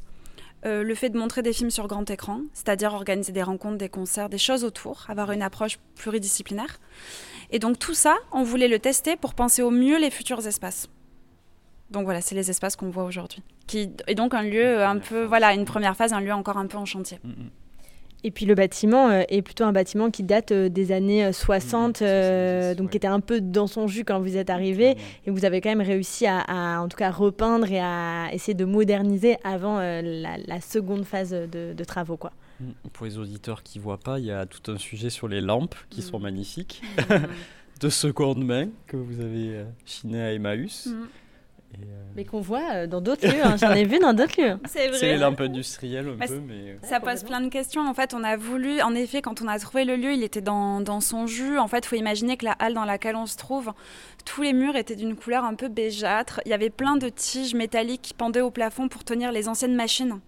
[0.65, 3.89] euh, le fait de montrer des films sur grand écran, c'est-à-dire organiser des rencontres, des
[3.89, 6.79] concerts, des choses autour, avoir une approche pluridisciplinaire.
[7.51, 10.89] Et donc tout ça, on voulait le tester pour penser au mieux les futurs espaces.
[11.91, 13.43] Donc voilà, c'est les espaces qu'on voit aujourd'hui.
[13.67, 16.65] Qui est donc un lieu un peu, voilà, une première phase, un lieu encore un
[16.65, 17.19] peu en chantier.
[17.23, 17.49] Mm, mm.
[18.27, 21.31] Et puis le bâtiment euh, est plutôt un bâtiment qui date euh, des années euh,
[21.31, 22.91] 60, Mmh, euh, 70, donc ouais.
[22.91, 24.97] qui était un peu dans son jus quand vous êtes arrivé.
[25.27, 28.55] Et vous avez quand même réussi à, à, en tout cas, repeindre et à essayer
[28.55, 32.17] de moderniser avant euh, la, la seconde phase de, de travaux.
[32.17, 32.31] Quoi.
[32.59, 32.65] Mm.
[32.93, 35.75] Pour les auditeurs qui voient pas, il y a tout un sujet sur les lampes
[35.91, 36.03] qui Mm.
[36.03, 36.81] sont magnifiques,
[37.81, 40.87] de seconde main que vous avez chiné à Emmaüs.
[40.87, 41.05] Mm.
[41.81, 43.55] Euh, Mais qu'on voit euh, dans d'autres lieux, hein.
[43.57, 44.57] j'en ai vu dans d'autres lieux.
[44.65, 45.17] C'est c'est les vrai.
[45.17, 47.81] lampes industrielles un Bah, peu, mais euh, Ça pose plein de questions.
[47.87, 50.41] En fait, on a voulu, en effet, quand on a trouvé le lieu, il était
[50.41, 51.57] dans, dans son jus.
[51.57, 53.73] En fait, il faut imaginer que la halle dans laquelle on se trouve,
[54.25, 56.39] tous les murs étaient d'une couleur un peu bégeâtre.
[56.45, 59.75] Il y avait plein de tiges métalliques qui pendaient au plafond pour tenir les anciennes
[59.75, 60.19] machines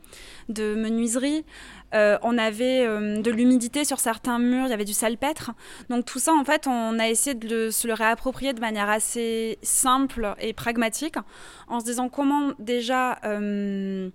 [0.50, 1.46] de menuiserie.
[1.94, 5.52] Euh, on avait euh, de l'humidité sur certains murs, il y avait du salpêtre.
[5.90, 9.58] Donc tout ça, en fait, on a essayé de se le réapproprier de manière assez
[9.62, 11.16] simple et pragmatique,
[11.68, 14.10] en se disant comment déjà euh,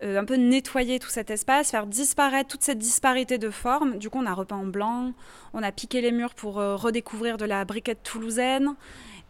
[0.00, 3.98] un peu nettoyer tout cet espace, faire disparaître toute cette disparité de formes.
[3.98, 5.12] Du coup, on a repeint en blanc,
[5.54, 8.74] on a piqué les murs pour redécouvrir de la briquette toulousaine.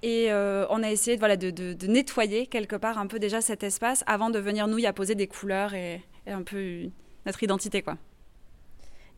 [0.02, 4.04] Et on a essayé de, voilà, de, nettoyer quelque part un peu déjà cet espace
[4.06, 6.90] avant de venir nous y apposer des couleurs et, un peu
[7.28, 7.82] notre identité.
[7.82, 7.96] quoi.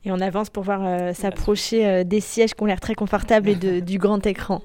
[0.05, 3.49] Et on avance pour voir euh, s'approcher euh, des sièges qui ont l'air très confortables
[3.49, 4.63] et de- du grand écran.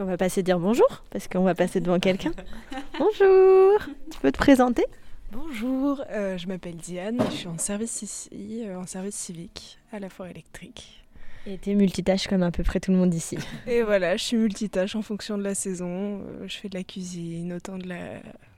[0.00, 2.32] On va passer dire bonjour, parce qu'on va passer devant quelqu'un.
[2.98, 3.78] Bonjour
[4.10, 4.84] Tu peux te présenter?
[5.30, 10.00] Bonjour, euh, je m'appelle Diane, je suis en service ici, euh, en service civique à
[10.00, 11.04] la forêt électrique.
[11.46, 13.38] Et t'es multitâche comme à peu près tout le monde ici.
[13.68, 16.22] Et voilà, je suis multitâche en fonction de la saison.
[16.46, 17.98] je fais de la cuisine, autant de la...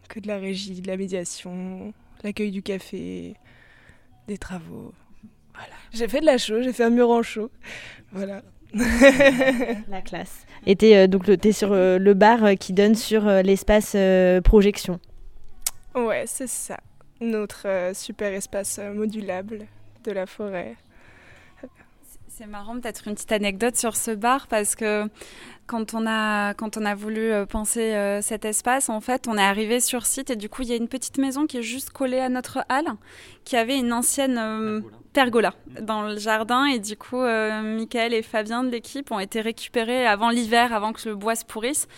[0.09, 1.92] que de la régie, de la médiation,
[2.23, 3.35] l'accueil du café,
[4.29, 4.92] des travaux.
[5.55, 5.75] Voilà.
[5.92, 7.51] J'ai fait de la chaux, j'ai fait un mur en chaux.
[8.12, 8.42] Voilà.
[9.88, 10.45] La classe.
[10.66, 13.97] Et t'es euh, donc t'es sur euh, le bar euh, qui donne sur euh, l'espace
[14.42, 15.01] projection.
[15.95, 16.79] Ouais, c'est ça.
[17.21, 19.66] Notre super espace modulable
[20.05, 20.77] de la forêt.
[22.38, 25.09] C'est marrant, peut-être une petite anecdote sur ce bar parce que
[25.66, 29.38] quand on a, quand on a voulu euh, penser euh, cet espace, en fait, on
[29.38, 31.62] est arrivé sur site et du coup, il y a une petite maison qui est
[31.62, 32.92] juste collée à notre halle
[33.46, 34.83] qui avait une ancienne euh,
[35.14, 39.40] pergola dans le jardin et du coup, euh, Michael et Fabien de l'équipe ont été
[39.40, 41.88] récupérés avant l'hiver, avant que le bois se pourrisse.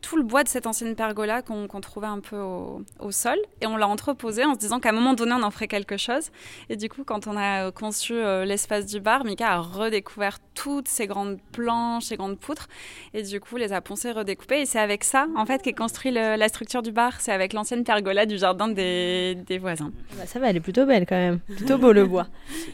[0.00, 3.76] Tout le bois de cette ancienne pergola qu'on trouvait un peu au, sol et on
[3.76, 6.30] l'a entreposé en se disant qu'à un moment donné on en ferait quelque chose.
[6.68, 10.38] Et du coup, quand on a euh, conçu euh, l'espace du bar, Mika a redécouvert
[10.54, 12.68] toutes ces grandes planches, ces grandes poutres,
[13.14, 14.60] et du coup les a poncées, redécoupées.
[14.60, 17.20] Et c'est avec ça, en fait, qu'est construit le- la structure du bar.
[17.20, 19.92] C'est avec l'ancienne pergola du jardin des, voisins.
[20.16, 21.38] Bah, ça va, elle est plutôt belle quand même.
[21.56, 22.26] Plutôt beau le bois.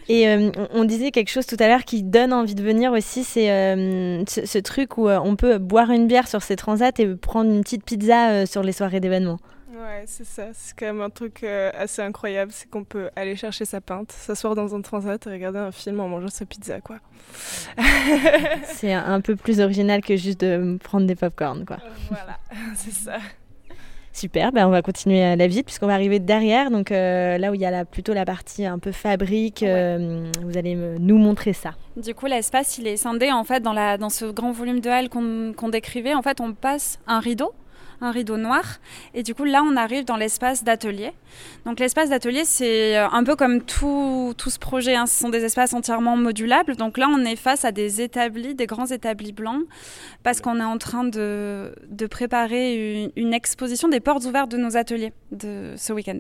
[0.09, 3.25] Et euh, on, disait quelque chose tout à l'heure qui donne envie de venir aussi,
[3.25, 3.47] c'est
[4.27, 8.31] ce, truc où on peut boire une bière sur ces transats prendre une petite pizza
[8.31, 9.39] euh, sur les soirées d'événements.
[9.73, 10.49] Ouais, c'est ça.
[10.53, 12.53] C'est quand même un truc euh, assez incroyable.
[12.53, 16.01] C'est qu'on peut aller chercher sa pinte, s'asseoir dans un transat et regarder un film
[16.01, 16.99] en mangeant sa pizza, quoi.
[18.65, 21.79] C'est un, peu plus original que juste de prendre des pop-corn, quoi.
[22.11, 22.39] voilà,
[22.77, 23.19] c'est ça.
[24.15, 27.51] Super, ben on va continuer à la visite puisqu'on va arriver derrière, donc euh, là
[27.51, 30.99] où il y a la, plutôt la partie un peu fabrique, euh, vous allez me-
[30.99, 31.73] nous montrer ça.
[31.97, 34.91] Du coup, l'espace, il est scindé en fait dans, la, dans ce grand volume de
[34.91, 36.13] halles qu'on qu'on décrivait.
[36.15, 37.53] En fait, on passe un rideau,
[38.03, 38.65] un rideau noir,
[39.15, 41.13] et du coup, là, on arrive dans l'espace d'atelier.
[41.65, 44.95] Donc, l'espace d'atelier, c'est euh, un peu comme tout, tout ce projet.
[44.95, 45.07] hein.
[45.07, 46.77] Ce sont des espaces entièrement modulables.
[46.77, 49.63] Donc là, on est face à des établis, des grands établis blancs,
[50.23, 54.57] parce qu'on est en train de, de préparer une, une exposition des portes ouvertes de
[54.59, 56.19] nos ateliers de ce week-end.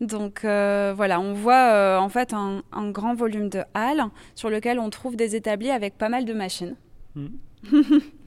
[0.00, 4.50] Donc euh, voilà, on voit euh, en fait un, un grand volume de halles sur
[4.50, 6.74] lequel on trouve des établis avec pas mal de machines.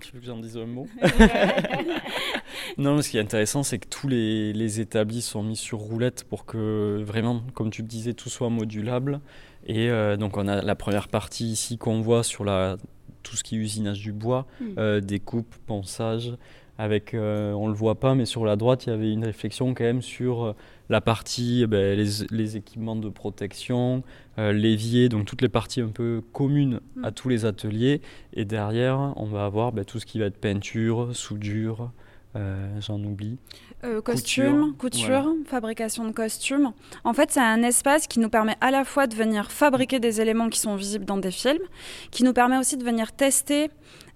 [0.05, 0.87] Tu veux que j'en dise un mot
[2.77, 6.25] Non, ce qui est intéressant, c'est que tous les, les établis sont mis sur roulette
[6.25, 9.19] pour que vraiment, comme tu le disais, tout soit modulable.
[9.65, 12.77] Et euh, donc, on a la première partie ici qu'on voit sur la,
[13.23, 14.65] tout ce qui est usinage du bois, Mm.
[14.77, 16.33] euh, découpe, ponçage.
[16.77, 19.73] Avec, euh, on le voit pas, mais sur la droite, il y avait une réflexion
[19.73, 20.53] quand même sur
[20.89, 24.03] la partie, eh ben, les, les équipements de protection,
[24.37, 27.13] euh, l'évier, donc toutes les parties un peu communes à Mm.
[27.13, 28.01] tous les ateliers.
[28.33, 31.91] Et derrière, on va avoir ben, tout ce qui va être peinture, soudure,
[32.35, 33.37] euh, j'en oublie.
[33.85, 36.71] Euh, costumes, Couture, couture, fabrication de costumes.
[37.03, 40.19] En fait, c'est un espace qui nous permet à la fois de venir fabriquer des
[40.21, 41.63] éléments qui sont visibles dans des films,
[42.11, 43.69] qui nous permet aussi de venir tester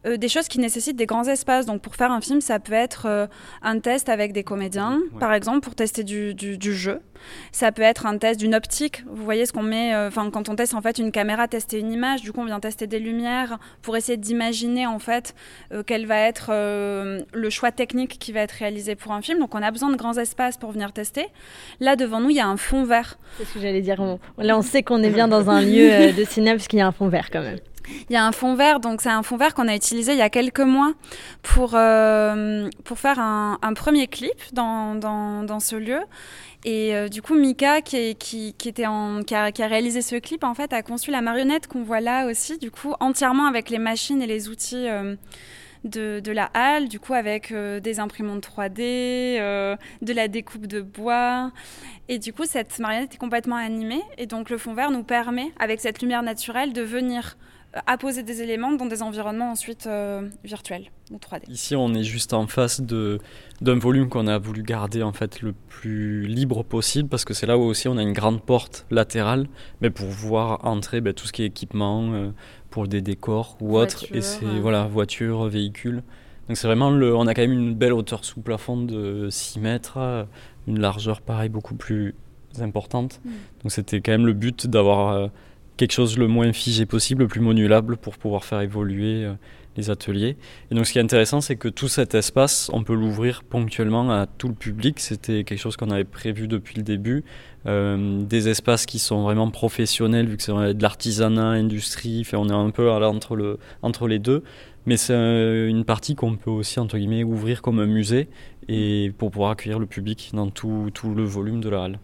[0.06, 1.66] euh, des choses qui nécessitent des grands espaces.
[1.66, 3.28] Donc pour faire un film, ça peut être euh,
[3.62, 5.20] un test avec des comédiens, Ouais.
[5.20, 7.02] par exemple, pour tester du, du- du jeu.
[7.52, 9.04] Ça peut être un test d'une optique.
[9.12, 11.78] Vous voyez ce qu'on met, euh, enfin quand on teste en fait une caméra, tester
[11.80, 15.36] une image, du coup on vient tester des lumières pour essayer d'imaginer en fait
[15.74, 19.40] euh, quel va être euh, le choix technique qui va être réalisé pour un film.
[19.40, 21.26] Donc on a besoin de grands espaces pour venir tester.
[21.82, 23.20] Là devant nous, il y a un fond vert.
[23.38, 23.98] C'est ce que j'allais dire.
[24.00, 26.80] On- là, on sait qu'on est bien dans un lieu euh, de cinéma parce qu'il
[26.80, 27.60] y a un fond vert quand même.
[28.10, 30.18] Il y a un fond vert, donc c'est un fond vert qu'on a utilisé il
[30.18, 30.94] y a quelques mois
[31.44, 36.00] pour, euh, pour faire un, premier clip dans, dans, ce lieu.
[36.66, 40.54] Et euh, du coup, Mika, qui, qui, était en, qui, a, réalisé ce clip, en
[40.54, 44.22] fait, a conçu la marionnette qu'on voit là aussi, du coup, entièrement avec les machines
[44.22, 45.16] et les outils euh,
[45.84, 50.82] de, de la halle, du coup, avec des imprimantes 3D, euh, de la découpe de
[50.82, 51.52] bois.
[52.10, 54.02] Et du coup, cette marionnette est complètement animée.
[54.18, 57.38] Et donc, le fond vert nous permet, avec cette lumière naturelle, de venir
[57.86, 61.50] apposer des éléments dans des environnements ensuite euh, virtuels ou 3D.
[61.50, 63.20] Ici, on est juste en face de
[63.62, 67.46] d'un volume qu'on a voulu garder en fait le plus libre possible parce que c'est
[67.46, 69.48] là où aussi on a une grande porte latérale,
[69.82, 72.32] mais pour voir entrer ben, tout ce qui est équipement euh,
[72.70, 74.06] pour des décors ou autre.
[74.06, 74.60] Et Voiture, c'est ouais.
[74.60, 76.04] voilà voiture, véhicule.
[76.48, 79.60] Donc c'est vraiment le, on a quand même une belle hauteur sous plafond de 6
[79.60, 80.24] mètres, euh,
[80.68, 82.16] une largeur pareil beaucoup plus
[82.60, 83.22] importante.
[83.24, 83.30] Mm.
[83.64, 85.28] Donc c'était quand même le but d'avoir euh,
[85.80, 89.34] quelque chose le moins figé possible, le plus modulable pour pouvoir faire évoluer euh,
[89.78, 90.36] les ateliers.
[90.70, 94.12] Et donc ce qui est intéressant, c'est que tout cet espace, on peut l'ouvrir ponctuellement
[94.12, 95.00] à tout le public.
[95.00, 97.24] C'était quelque chose qu'on avait prévu depuis le début.
[97.66, 102.52] Euh, des espaces qui sont vraiment professionnels, vu que c'est de l'artisanat, industrie, on est
[102.52, 104.44] un peu entre, entre les deux.
[104.86, 108.28] Mais c'est une partie qu'on peut aussi, entre guillemets, ouvrir comme un musée
[108.68, 112.00] et pour pouvoir accueillir le public dans tout, tout le volume de la halle.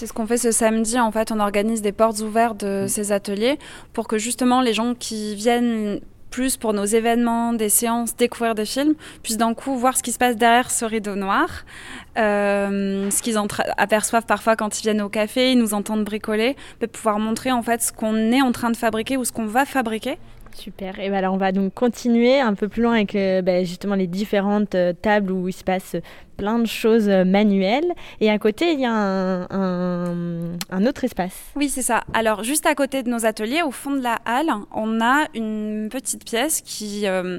[0.00, 0.98] C'est ce qu'on fait ce samedi.
[0.98, 3.58] En fait, on organise des portes ouvertes de ces ateliers
[3.92, 8.64] pour que justement les gens qui viennent plus pour nos événements, des séances, découvrir des
[8.64, 11.50] films, puissent d'un coup voir ce qui se passe derrière ce rideau noir,
[12.16, 13.36] euh, ce qu'ils
[13.76, 17.60] aperçoivent parfois quand ils viennent au café, ils nous entendent bricoler, de pouvoir montrer en
[17.60, 20.16] fait ce qu'on est en train de fabriquer ou ce qu'on va fabriquer.
[20.54, 20.98] Super.
[20.98, 23.94] Et ben alors on va donc continuer un peu plus loin avec euh, ben, justement
[23.94, 25.96] les différentes euh, tables où il se passe
[26.40, 27.92] plein de choses euh, manuelles.
[28.22, 31.34] Et à côté, il y a un, un- autre espace.
[31.54, 32.02] Oui, c'est ça.
[32.14, 35.90] Alors, juste à côté de nos ateliers, au fond de la halle, on a une
[35.92, 37.38] petite pièce qui, euh,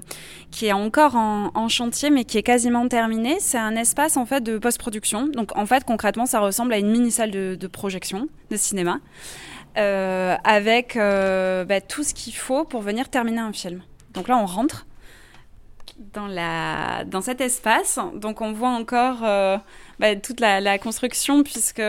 [0.52, 3.38] qui est encore en, chantier, mais qui est quasiment terminée.
[3.40, 5.28] C'est un espace en fait de post-production.
[5.28, 9.00] Donc, en fait, concrètement, ça ressemble à une mini salle de, projection de cinéma,
[9.78, 13.82] euh, avec bah, tout ce qu'il faut pour venir terminer un film.
[14.14, 14.86] Donc là, on rentre
[16.14, 18.00] dans, la, dans cet espace.
[18.16, 19.58] Donc, on voit encore euh,
[20.00, 21.82] bah, toute la, la construction, puisque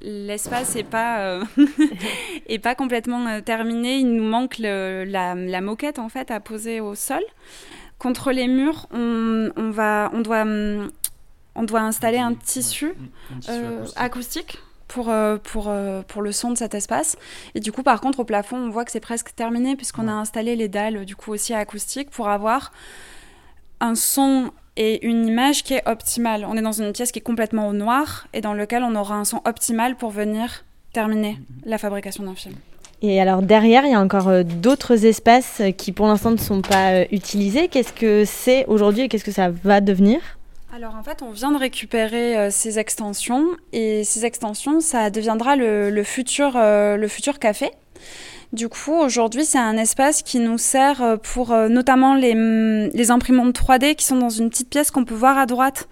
[0.00, 1.44] l'espace n'est pas, euh,
[2.48, 3.98] est pas complètement euh, terminé.
[3.98, 7.22] Il nous manque le- la, la moquette en fait à poser au sol.
[7.98, 10.44] Contre les murs, on, on va, on, doit,
[11.54, 12.94] on doit installer un tissu
[13.48, 17.16] euh, acoustique pour, euh, pour, euh, pour le son de cet espace.
[17.54, 20.12] Et du coup, par contre, au plafond, on voit que c'est presque terminé puisqu'on a
[20.12, 22.70] installé les dalles du coup aussi acoustiques pour avoir
[23.80, 26.44] un son et une image qui est optimale.
[26.48, 29.16] On est dans une pièce qui est complètement au noir et dans lequel on aura
[29.16, 32.54] un son optimal pour venir terminer la fabrication d'un film.
[33.02, 36.62] Et alors derrière, il y a encore euh, d'autres espaces qui pour l'instant ne sont
[36.62, 37.68] pas euh, utilisés.
[37.68, 40.20] Qu'est-ce que c'est aujourd'hui et qu'est-ce que ça va devenir?
[40.74, 45.56] Alors en fait, on vient de récupérer euh, ces extensions et ces extensions, ça deviendra
[45.56, 47.70] le, le futur, euh, le futur café.
[48.52, 53.10] Du coup, aujourd'hui, c'est un espace qui nous sert euh, pour euh, notamment les, les
[53.10, 55.88] imprimantes 3D qui sont dans une petite pièce qu'on peut voir à droite.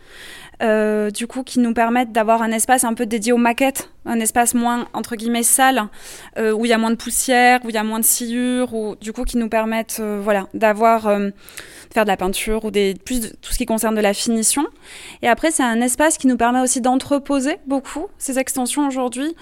[0.62, 4.20] Euh, du coup, qui nous permettent d'avoir un espace un peu dédié aux maquettes, un
[4.20, 5.88] espace moins entre guillemets sale,
[6.38, 8.94] où il y a moins de poussière, où il y a moins de sciures, ou
[8.94, 11.32] du coup qui nous permettent, voilà, d'avoir, de
[11.92, 14.64] faire de la peinture ou des plus de- tout ce qui concerne de la finition.
[15.22, 19.34] Et après, c'est un espace qui nous permet aussi d'entreposer beaucoup ces extensions aujourd'hui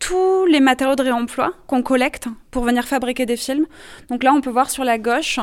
[0.00, 3.66] tous les matériaux de réemploi qu'on collecte pour venir fabriquer des films.
[4.08, 5.38] Donc là, on peut voir sur la gauche,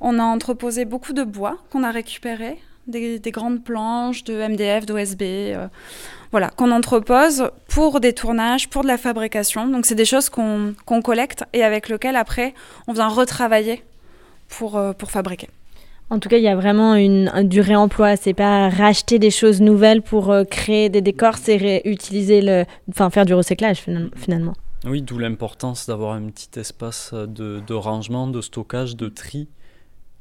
[0.00, 4.86] on a entreposé beaucoup de bois qu'on a récupéré, des, des grandes planches de MDF,
[4.86, 5.68] d'OSB, euh,
[6.32, 9.68] voilà, qu'on entrepose pour des tournages, pour de la fabrication.
[9.68, 12.54] Donc c'est des choses qu'on qu'on collecte et avec lesquelles après,
[12.86, 13.84] on vient retravailler
[14.48, 15.48] pour, euh, pour fabriquer.
[16.10, 18.16] En tout cas, il y a vraiment une, un- du réemploi.
[18.16, 23.10] C'est pas racheter des choses nouvelles pour euh, créer des décors, c'est réutiliser le, enfin
[23.10, 23.84] faire du recyclage
[24.16, 24.54] finalement.
[24.86, 29.48] Oui, d'où l'importance d'avoir un petit espace de, de rangement, de stockage, de tri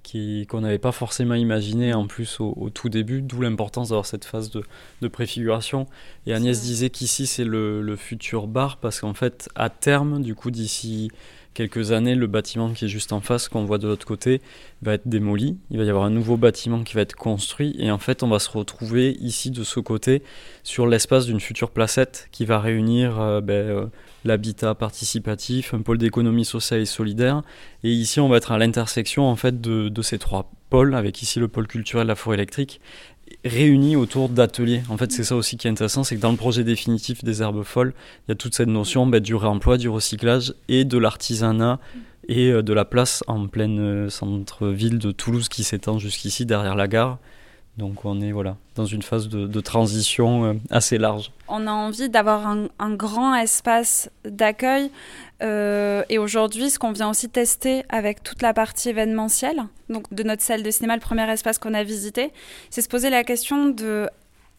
[0.03, 4.05] qui- qu'on n'avait pas forcément imaginé en plus au, au tout début, d'où l'importance d'avoir
[4.05, 4.63] cette phase de,
[5.01, 5.85] de préfiguration.
[6.25, 10.33] Et Agnès disait qu'ici c'est le, le futur bar parce qu'en fait à terme, du
[10.33, 11.11] coup d'ici
[11.57, 14.41] quelques années, le bâtiment qui est juste en face, qu'on voit de l'autre côté,
[14.83, 15.57] va être démoli.
[15.71, 17.75] Il va y avoir un nouveau bâtiment qui va être construit.
[17.79, 20.21] Et en fait, on va se retrouver ici, de ce côté,
[20.61, 23.85] sur l'espace d'une future placette qui va réunir euh, ben, euh,
[24.23, 27.41] l'habitat participatif, un pôle d'économie sociale et solidaire.
[27.83, 31.23] Et ici, on va être à l'intersection en fait de, de ces trois pôles, avec
[31.23, 32.81] ici le pôle culturel, la forêt électrique,
[33.45, 34.83] réunis autour d'ateliers.
[34.89, 37.41] En fait, c'est ça aussi qui est intéressant, c'est que dans le projet définitif des
[37.41, 37.93] herbes folles,
[38.27, 41.79] il y a toute cette notion bah, du réemploi, du recyclage et de l'artisanat
[42.27, 46.75] et euh, de la place en pleine euh, centre-ville de Toulouse qui s'étend jusqu'ici derrière
[46.75, 47.19] la gare.
[47.77, 51.31] Donc on est voilà dans une phase de, transition euh, assez large.
[51.47, 54.91] On a envie d'avoir un, un, grand espace d'accueil
[55.43, 60.23] euh, et aujourd'hui, ce qu'on vient aussi tester avec toute la partie événementielle, donc de
[60.23, 62.31] notre salle de cinéma, le premier espace qu'on a visité,
[62.69, 64.09] c'est se poser la question de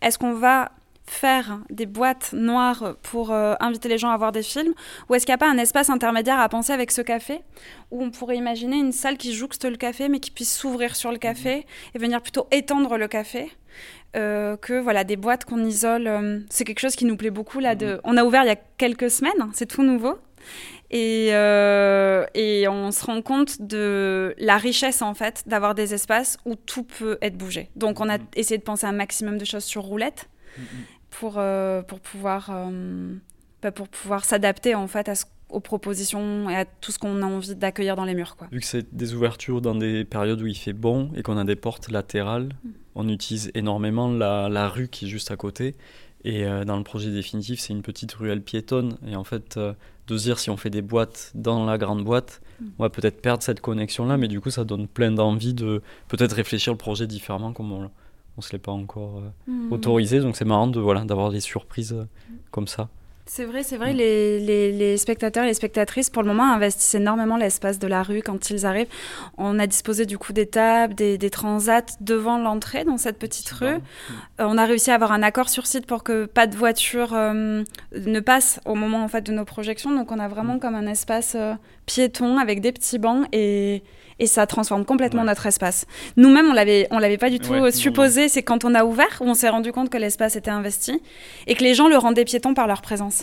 [0.01, 0.71] est-ce qu'on va
[1.11, 4.75] faire des boîtes noires pour euh, inviter les gens à voir des films?
[5.09, 7.41] Ou est-ce qu'il n'y a pas un espace intermédiaire à penser avec ce café?
[7.91, 11.13] Où on pourrait imaginer une salle qui jouxte le café mais qui puisse s'ouvrir sur
[11.13, 13.51] le café et venir plutôt étendre le café
[14.17, 17.61] euh, que voilà des boîtes qu'on isole euh, c'est quelque chose qui nous plaît beaucoup
[17.61, 20.19] là de on a ouvert il y a quelques semaines c'est tout nouveau.
[20.91, 26.39] Et, euh, et, on se rend compte de la richesse en fait d'avoir des espaces
[26.47, 27.69] où tout peut être bougé.
[27.77, 30.31] Donc on a essayé de penser un maximum de choses sur roulette
[31.11, 33.15] pour, euh, pour pouvoir, euh,
[33.63, 37.23] bah pour pouvoir s'adapter en fait à ce, aux propositions et à tout ce qu'on
[37.23, 38.37] a envie d'accueillir dans les murs.
[38.37, 38.49] Quoi.
[38.53, 41.45] Vu que c'est des ouvertures dans des périodes où il fait bon et qu'on a
[41.45, 42.71] des portes latérales, mm.
[42.97, 45.75] on utilise énormément la, la, rue qui est juste à côté.
[46.25, 48.99] Et euh, dans le projet définitif, c'est une petite ruelle piétonne.
[49.07, 52.43] Et en fait, de se dire si on fait des boîtes dans la grande boîte,
[52.61, 52.67] mm.
[52.79, 56.33] on va peut-être perdre cette connexion-là, mais du coup, ça donne plein d'envie de peut-être
[56.33, 57.91] réfléchir le projet différemment, comme on
[58.39, 59.73] ne se l'est pas encore euh, mm.
[59.73, 60.21] autorisé.
[60.21, 62.05] Donc c'est marrant de voilà d'avoir des surprises euh,
[62.51, 62.89] comme ça.
[63.31, 63.93] C'est vrai, c'est vrai.
[63.93, 68.03] Les, les, les, spectateurs et les spectatrices, pour le moment, investissent énormément l'espace de la
[68.03, 68.89] rue quand ils arrivent.
[69.37, 73.51] On a disposé du coup des tables, des, des transats devant l'entrée dans cette petite
[73.51, 73.67] rue.
[73.67, 73.79] Euh,
[74.39, 77.63] on a réussi à avoir un accord sur site pour que pas de voiture euh,
[77.93, 79.95] ne passe au moment en fait de nos projections.
[79.95, 80.61] Donc on a vraiment mmh.
[80.61, 81.53] comme un espace euh,
[81.85, 83.83] piéton avec des petits bancs et
[84.19, 85.29] et ça transforme complètement ouais.
[85.29, 85.87] notre espace.
[86.17, 88.29] Nous-mêmes, on l'avait, on l'avait pas du tout ouais, supposé.
[88.29, 91.01] C'est quand on a ouvert où on s'est rendu compte que l'espace était investi
[91.47, 93.18] et que les gens le rendaient piéton par leur présence.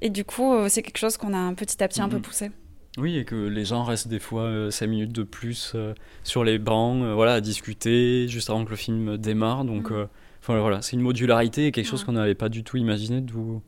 [0.00, 2.04] Et du coup, euh, c'est quelque chose qu'on a petit à petit mmh.
[2.04, 2.50] un peu poussé.
[2.96, 5.94] Oui, et que les gens restent des fois euh, 5 minutes de plus euh,
[6.24, 9.64] sur les bancs, euh, voilà, à discuter juste avant que le film démarre.
[9.64, 10.08] Donc, mmh.
[10.40, 13.62] enfin, voilà, c'est une modularité et quelque chose qu'on n'avait pas du tout imaginé, d'où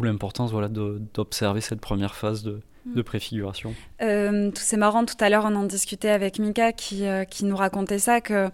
[0.00, 2.60] l'importance voilà, d'observer cette première phase de,
[2.94, 7.24] de préfiguration euh, C'est marrant, tout à l'heure on en discutait avec Mika qui, euh,
[7.24, 8.50] qui nous racontait ça, que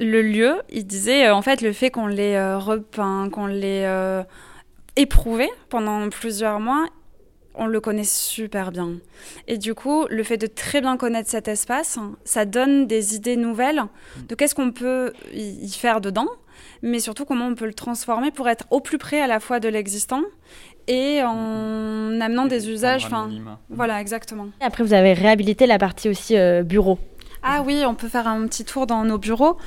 [0.00, 4.24] le lieu, il disait euh, en fait le fait qu'on euh, repeint, qu'on euh,
[4.96, 6.86] éprouvé pendant plusieurs mois,
[7.54, 8.94] on le connaît super bien.
[9.46, 13.36] Et du coup, le fait de très bien connaître cet espace, ça donne des idées
[13.36, 13.82] nouvelles
[14.28, 16.26] de qu'est-ce qu'on peut y faire dedans,
[16.82, 19.60] mais surtout comment on peut le transformer pour être au plus près à la fois
[19.60, 20.22] de l'existant
[20.86, 23.06] et en amenant des usages.
[23.06, 23.30] Enfin,
[23.70, 24.48] voilà, exactement.
[24.60, 26.98] Et après, vous avez réhabilité la partie aussi euh, bureau.
[27.46, 29.58] Ah oui, on peut faire un petit tour dans nos bureaux.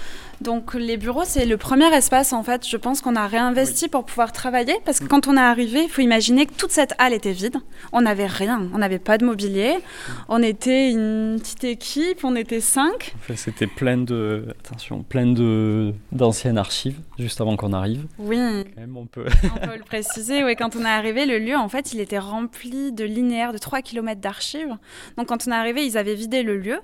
[0.42, 3.90] Donc les bureaux, c'est le premier espace en fait, je pense qu'on a réinvesti oui.
[3.90, 5.08] pour pouvoir travailler parce que mmh.
[5.08, 7.58] quand on est arrivé, il faut imaginer que toute cette halle était vide.
[7.92, 9.78] On n'avait rien, on n'avait pas de mobilier.
[9.78, 10.12] Mmh.
[10.30, 13.16] On était une petite équipe, on était cinq.
[13.16, 18.06] En fait, c'était plein de attention, plein de d'anciennes archives juste avant qu'on arrive.
[18.20, 18.38] Oui.
[18.38, 20.44] Même, on peut on peut le préciser.
[20.44, 23.58] Oui, quand on est arrivé, le lieu en fait, il était rempli de linéaires de
[23.58, 24.76] 3 km d'archives.
[25.18, 26.80] Donc quand on est arrivé, ils avaient vidé le lieu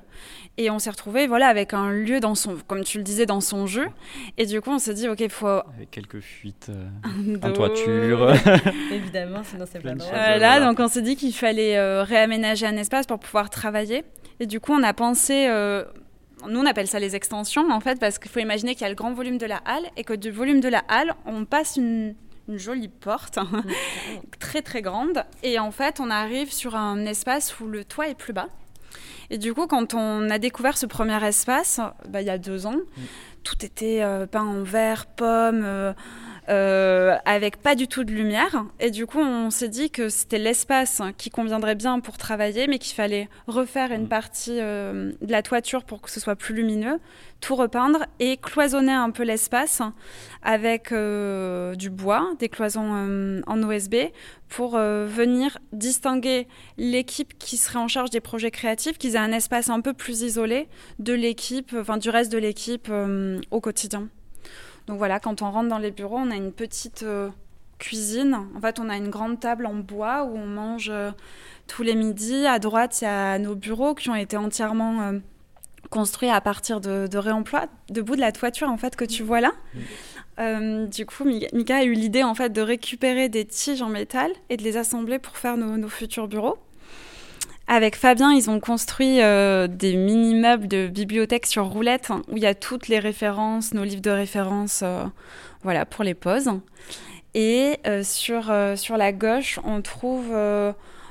[0.58, 3.42] et on s'est retrouvé voilà avec un lieu dans son comme tu le disais dans
[3.42, 3.88] son jeu.
[4.38, 5.48] Et du coup, on s'est dit, OK, il faut.
[5.48, 8.34] Avec quelques fuites euh, en toiture.
[8.92, 10.10] Évidemment, sinon c'est pas drôle.
[10.12, 14.04] Voilà, donc on s'est dit qu'il fallait euh, réaménager un espace pour pouvoir travailler.
[14.40, 15.48] Et du coup, on a pensé.
[15.48, 15.86] Euh,
[16.48, 18.90] nous, on appelle ça les extensions, en fait, parce qu'il faut imaginer qu'il y a
[18.90, 21.78] le grand volume de la halle et que du volume de la halle, on passe
[21.78, 22.16] une,
[22.50, 23.40] une jolie porte,
[24.40, 25.24] très très grande.
[25.42, 28.50] Et en fait, on arrive sur un espace où le toit est plus bas.
[29.30, 32.66] Et du coup, quand on a découvert ce premier espace, bah, il y a deux
[32.66, 33.02] ans, mmh
[33.44, 35.64] tout était euh, peint en vert, pomme,
[36.50, 38.66] euh, avec pas du tout de lumière.
[38.80, 42.80] Et du coup, on s'est dit que c'était l'espace qui conviendrait bien pour travailler, mais
[42.80, 47.00] qu'il fallait refaire une partie euh, de la toiture pour que ce soit plus lumineux,
[47.40, 49.82] tout repeindre et cloisonner un peu l'espace
[50.42, 53.96] avec euh, du bois, des cloisons en OSB,
[54.50, 59.70] pour venir distinguer l'équipe qui serait en charge des projets créatifs, qu'ils aient un espace
[59.70, 60.68] un peu plus isolé
[61.00, 62.92] de l'équipe, enfin du reste de l'équipe
[63.50, 64.10] au quotidien.
[64.88, 67.06] Donc voilà, quand on rentre dans les bureaux, on a une petite
[67.84, 68.38] cuisine.
[68.56, 71.12] En fait, on a une grande table en bois où on mange euh,
[71.68, 72.46] tous les midis.
[72.46, 75.20] À droite, il y a nos bureaux qui ont été entièrement euh,
[75.90, 79.42] construits à partir de, de réemploi, debout de la toiture en fait que tu vois
[79.42, 79.52] là.
[80.40, 84.32] Euh, du coup, Mika a eu l'idée en fait de récupérer des tiges en métal
[84.50, 86.58] et de les assembler pour faire nos, nos futurs bureaux.
[87.68, 92.44] Avec Fabien, ils ont construit euh, des mini-meubles de bibliothèque sur roulette hein, où il
[92.44, 95.06] y a toutes les références, nos livres de référence, euh,
[95.64, 96.50] voilà, pour les pauses.
[97.34, 100.30] Et euh, sur, sur la gauche, on trouve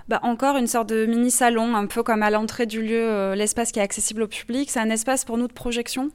[0.09, 3.78] bah, encore une sorte de mini-salon, un peu comme à l'entrée du lieu, l'espace qui
[3.78, 4.70] est accessible au public.
[4.70, 6.11] C'est un espace pour nous de projection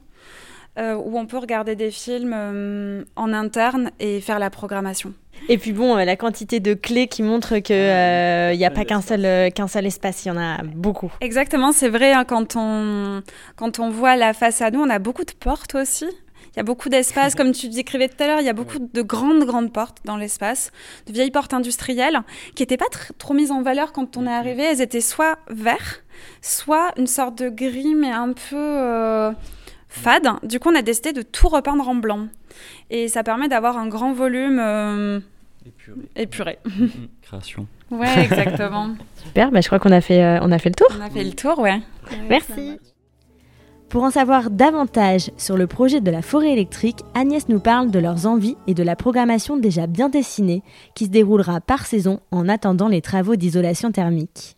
[0.78, 5.12] euh, où on peut regarder des films euh, en interne et faire la programmation.
[5.48, 7.76] Et puis bon, euh, la quantité de clés qui montrent qu'il
[8.58, 11.12] n'y a pas qu'un seul, qu'un seul espace, il y en a beaucoup.
[11.20, 13.22] Exactement, c'est vrai, hein, quand, on,
[13.56, 16.06] quand on voit la face à nous, on a beaucoup de portes aussi.
[16.54, 18.78] Il y a beaucoup d'espace, comme tu décrivais tout à l'heure, il y a beaucoup
[18.80, 20.72] de grandes, grandes portes dans l'espace,
[21.06, 22.18] de vieilles portes industrielles
[22.56, 24.64] qui n'étaient pas tr- trop mises en valeur quand on est arrivé.
[24.64, 26.02] Elles étaient soit vertes,
[26.42, 29.30] soit une sorte de gris, mais un peu euh,
[29.88, 30.28] fade.
[30.42, 32.28] Du coup, on a décidé de tout repeindre en blanc.
[32.90, 35.20] Et ça permet d'avoir un grand volume euh,
[36.16, 36.58] épuré.
[37.22, 37.66] Création.
[37.90, 38.94] Ouais, exactement.
[39.24, 40.88] Super, bah, je crois qu'on a, fait, euh, on a fait le tour.
[40.98, 41.80] on a fait le tour, ouais.
[42.28, 42.78] Merci.
[43.88, 47.98] Pour en savoir davantage sur le projet de la forêt électrique, Agnès nous parle de
[47.98, 50.62] leurs envies et de la programmation déjà bien dessinée
[50.94, 54.56] qui se déroulera par saison en attendant les travaux d'isolation thermique.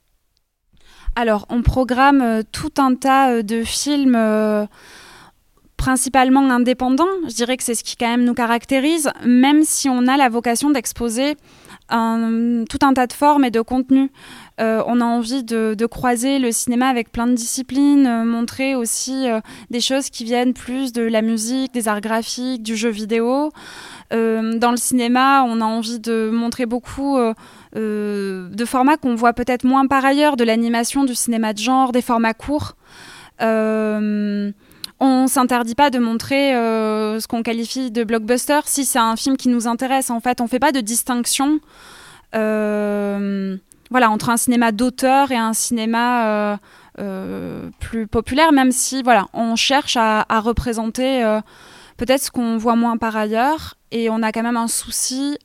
[1.15, 4.67] Alors, on programme euh, tout un tas de films euh,
[5.81, 7.09] principalement indépendants.
[7.27, 10.29] Je dirais que c'est ce qui quand même nous caractérise, même si on a la
[10.29, 11.37] vocation d'exposer
[11.89, 14.11] tout un tas de formes et de contenus.
[14.61, 19.29] Euh, on a envie de, croiser le cinéma avec plein de disciplines, euh, montrer aussi
[19.29, 23.51] euh, des choses qui viennent plus de la musique, des arts graphiques, du jeu vidéo.
[24.13, 27.17] Dans le cinéma, on a envie de montrer beaucoup
[27.75, 32.03] de formats qu'on voit peut-être moins par ailleurs, de l'animation, du cinéma de genre, des
[32.03, 32.75] formats courts.
[35.03, 39.39] On s'interdit pas de montrer euh, ce qu'on qualifie de blockbuster si c'est un film
[39.39, 40.11] qui nous intéresse.
[40.11, 41.59] En fait, on fait pas de distinction.
[42.35, 43.57] euh,
[43.91, 46.59] voilà, entre un cinéma d'auteur et un cinéma
[46.99, 51.25] euh, plus populaire, même si on cherche à, représenter
[51.97, 55.37] peut-être ce qu'on voit moins par ailleurs, et on a quand même un souci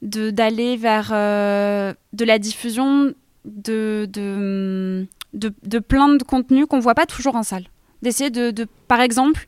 [0.00, 3.12] d'aller vers de la diffusion
[3.44, 7.66] de, de, de, de plein de contenus qu'on voit pas toujours en salle.
[8.02, 9.46] D'essayer de, de, par exemple,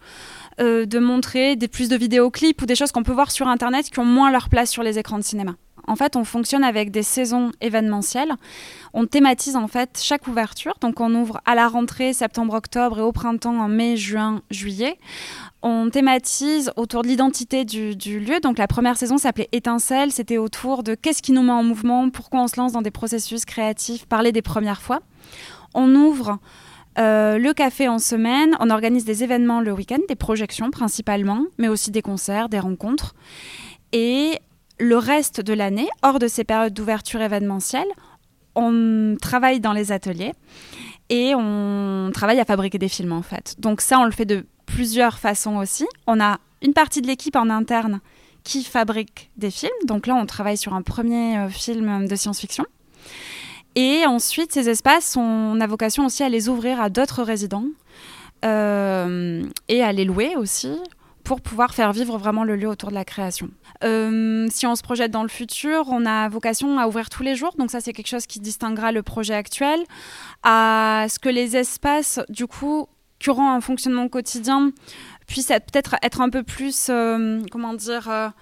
[0.60, 3.90] euh, de montrer des plus de vidéoclips ou des choses qu'on peut voir sur Internet
[3.90, 5.54] qui ont moins leur place sur les écrans de cinéma.
[5.86, 8.34] En fait, on fonctionne avec des saisons événementielles.
[8.92, 10.74] On thématise en fait chaque ouverture.
[10.80, 14.98] Donc, on ouvre à la rentrée septembre-octobre et au printemps en mai, juin, juillet.
[15.62, 18.40] On thématise autour de l'identité du, du lieu.
[18.40, 20.10] Donc, la première saison s'appelait Étincelle.
[20.10, 22.90] C'était autour de qu'est-ce qui nous met en mouvement, pourquoi on se lance dans des
[22.90, 25.00] processus créatifs, parler des premières fois.
[25.72, 26.38] On ouvre
[26.98, 31.68] euh, le café en semaine, on organise des événements le week-end, des projections principalement, mais
[31.68, 33.14] aussi des concerts, des rencontres.
[33.92, 34.38] Et
[34.80, 37.88] le reste de l'année, hors de ces périodes d'ouverture événementielle,
[38.54, 40.32] on travaille dans les ateliers
[41.08, 43.54] et on travaille à fabriquer des films en fait.
[43.58, 45.86] Donc ça, on le fait de plusieurs façons aussi.
[46.06, 48.00] On a une partie de l'équipe en interne
[48.44, 49.70] qui fabrique des films.
[49.84, 52.64] Donc là, on travaille sur un premier euh, film de science-fiction.
[53.80, 57.66] Et ensuite, ces espaces, on a vocation aussi à les ouvrir à d'autres résidents
[58.44, 60.76] euh, et à les louer aussi
[61.22, 63.50] pour pouvoir faire vivre vraiment le lieu autour de la création.
[63.84, 67.36] Euh, si on se projette dans le futur, on a vocation à ouvrir tous les
[67.36, 69.78] jours, donc ça c'est quelque chose qui distinguera le projet actuel,
[70.42, 72.88] à ce que les espaces, du coup,
[73.28, 74.72] auront un fonctionnement quotidien,
[75.28, 78.32] puissent être- peut-être être un peu plus, euh, comment dire,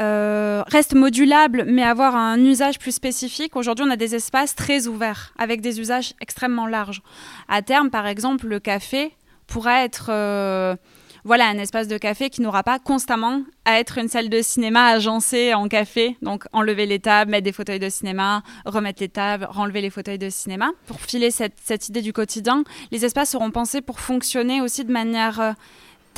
[0.00, 3.56] euh, reste modulable, mais avoir un usage plus spécifique.
[3.56, 7.02] Aujourd'hui, on a des espaces très ouverts, avec des usages extrêmement larges.
[7.48, 9.12] À terme, par exemple, le café
[9.46, 10.76] pourrait être euh,
[11.24, 14.86] voilà, un espace de café qui n'aura pas constamment à être une salle de cinéma
[14.86, 16.16] agencée en café.
[16.22, 20.18] Donc, enlever les tables, mettre des fauteuils de cinéma, remettre les tables, renlever les fauteuils
[20.18, 20.70] de cinéma.
[20.86, 24.92] Pour filer cette, cette idée du quotidien, les espaces seront pensés pour fonctionner aussi de
[24.92, 25.40] manière...
[25.40, 25.52] euh,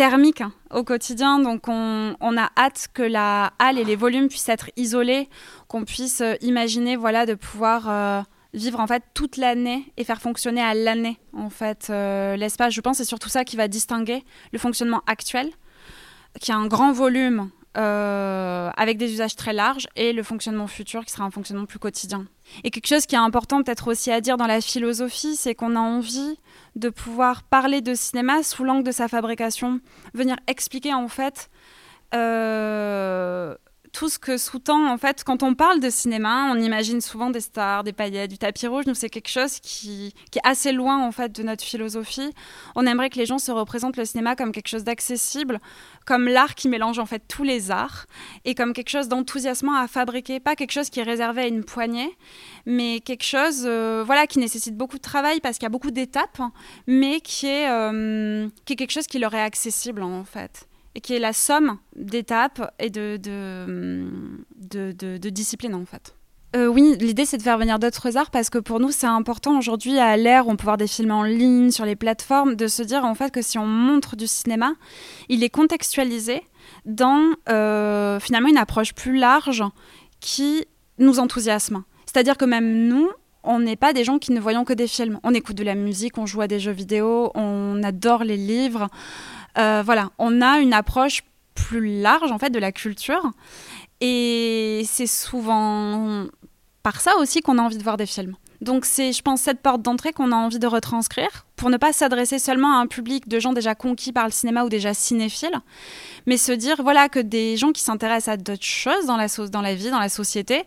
[0.00, 1.40] thermique hein, au quotidien.
[1.40, 5.28] Donc, on, a hâte que la halle et les volumes puissent être isolés,
[5.68, 8.22] qu'on puisse euh, imaginer, voilà, de pouvoir euh,
[8.54, 12.72] vivre en fait toute l'année et faire fonctionner à l'année en fait euh, l'espace.
[12.72, 14.24] Je pense c'est surtout ça qui va distinguer
[14.54, 15.50] le fonctionnement actuel,
[16.40, 21.04] qui a un grand volume euh, avec des usages très larges, et le fonctionnement futur
[21.04, 22.26] qui sera un fonctionnement plus quotidien.
[22.64, 25.76] Et quelque chose qui est important peut-être aussi à dire dans la philosophie, c'est qu'on
[25.76, 26.38] a envie
[26.76, 29.80] de pouvoir parler de cinéma sous l'angle de sa fabrication,
[30.14, 31.48] venir expliquer en fait
[32.14, 33.54] euh,
[33.92, 37.40] tout ce que sous-tend, en fait, quand on parle de cinéma, on imagine souvent des
[37.40, 38.86] stars, des paillettes, du tapis rouge.
[38.86, 42.32] Nous, c'est quelque chose qui, est assez loin, en fait, de notre philosophie.
[42.76, 45.58] On aimerait que les gens se représentent le cinéma comme quelque chose d'accessible,
[46.06, 48.06] comme l'art qui mélange, en fait, tous les arts,
[48.44, 50.40] et comme quelque chose d'enthousiasmant à fabriquer.
[50.40, 52.16] Pas quelque chose qui est réservé à une poignée,
[52.66, 55.90] mais quelque chose, euh, voilà, qui nécessite beaucoup de travail parce qu'il y a beaucoup
[55.90, 56.40] d'étapes,
[56.86, 61.00] mais qui est, euh, qui est quelque chose qui leur est accessible, en fait et
[61.00, 66.14] qui est la somme d'étapes et de, de, disciplines en fait.
[66.56, 69.56] Euh, oui, l'idée c'est de faire venir d'autres arts parce que pour nous c'est important
[69.56, 72.66] aujourd'hui à l'ère où on peut voir des films en ligne sur les plateformes de
[72.66, 74.72] se dire en fait que si on montre du cinéma,
[75.28, 76.42] il est contextualisé
[76.86, 79.62] dans euh, finalement une approche plus large
[80.18, 80.66] qui
[80.98, 81.84] nous enthousiasme.
[82.04, 83.08] C'est-à-dire que même nous,
[83.42, 85.18] on n'est pas des gens qui ne voyons que des films.
[85.22, 88.88] On écoute de la musique, on joue à des jeux vidéo, on adore les livres.
[89.58, 91.22] Euh, voilà, on a une approche
[91.54, 93.30] plus large en fait de la culture
[94.00, 96.26] et c'est souvent
[96.82, 98.36] par ça aussi qu'on a envie de voir des films.
[98.60, 101.92] Donc c'est, je pense, cette porte d'entrée qu'on a envie de retranscrire pour ne pas
[101.92, 105.58] s'adresser seulement à un public de gens déjà conquis par le cinéma ou déjà cinéphiles,
[106.26, 109.62] mais se dire voilà que des gens qui s'intéressent à d'autres choses dans la, dans
[109.62, 110.64] la vie, dans la société,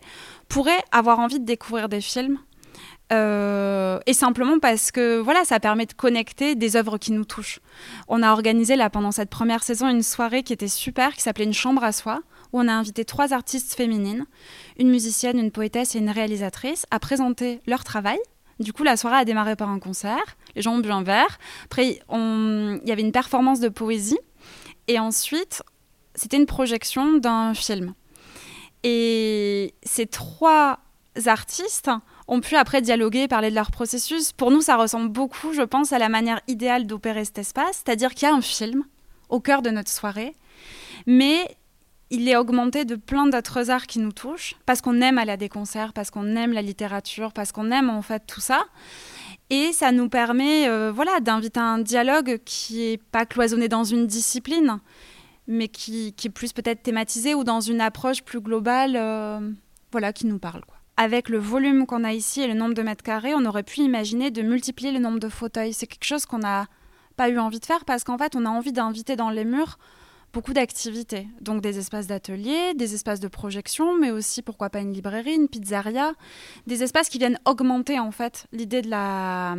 [0.48, 2.38] pourraient avoir envie de découvrir des films
[3.12, 7.60] euh, et simplement parce que voilà, ça permet de connecter des œuvres qui nous touchent.
[8.08, 11.44] On a organisé là pendant cette première saison une soirée qui était super, qui s'appelait
[11.44, 14.24] Une chambre à soi, où on a invité trois artistes féminines,
[14.78, 18.18] une musicienne, une poétesse et une réalisatrice, à présenter leur travail.
[18.60, 20.36] Du coup, la soirée a démarré par un concert.
[20.54, 21.38] Les gens ont bu un verre.
[21.64, 24.18] Après, il y avait une performance de poésie.
[24.86, 25.62] Et ensuite,
[26.14, 27.94] c'était une projection d'un film.
[28.84, 30.78] Et ces trois
[31.26, 31.90] artistes
[32.26, 34.32] ont pu après dialoguer, parler de leur processus.
[34.32, 38.14] Pour nous, ça ressemble beaucoup, je pense, à la manière idéale d'opérer cet espace, c'est-à-dire
[38.14, 38.84] qu'il y a un film
[39.28, 40.34] au cœur de notre soirée,
[41.06, 41.56] mais
[42.10, 45.36] il est augmenté de plein d'autres arts qui nous touchent, parce qu'on aime aller à
[45.36, 48.64] des concerts, parce qu'on aime la littérature, parce qu'on aime en fait tout ça.
[49.50, 54.06] Et ça nous permet euh, voilà, d'inviter un dialogue qui n'est pas cloisonné dans une
[54.06, 54.78] discipline,
[55.46, 59.50] mais qui, est plus peut-être thématisé ou dans une approche plus globale euh,
[59.92, 60.62] voilà, qui nous parle
[60.96, 63.80] avec le volume qu'on a ici et le nombre de mètres carrés, on aurait pu
[63.80, 65.72] imaginer de multiplier le nombre de fauteuils.
[65.72, 66.66] C'est quelque chose qu'on n'a
[67.16, 69.78] pas eu envie de faire parce qu'en fait, on a envie d'inviter dans les murs
[70.32, 71.28] beaucoup d'activités.
[71.40, 75.48] Donc des espaces d'atelier, des espaces de projection, mais aussi pourquoi pas une librairie, une
[75.48, 76.12] pizzeria,
[76.66, 79.56] des espaces qui viennent augmenter en fait l'idée de la,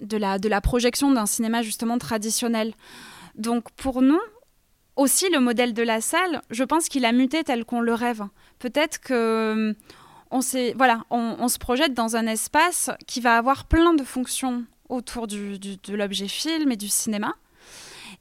[0.00, 2.74] de la, de la projection d'un cinéma justement traditionnel.
[3.36, 4.20] Donc pour nous,
[4.96, 8.22] aussi le modèle de la salle, je pense qu'il a muté tel qu'on le rêve.
[8.58, 9.74] Peut-être que
[10.34, 10.40] on,
[10.74, 15.96] voilà, on, se projette dans un espace qui va avoir plein de fonctions autour de
[15.96, 17.34] l'objet film et du cinéma.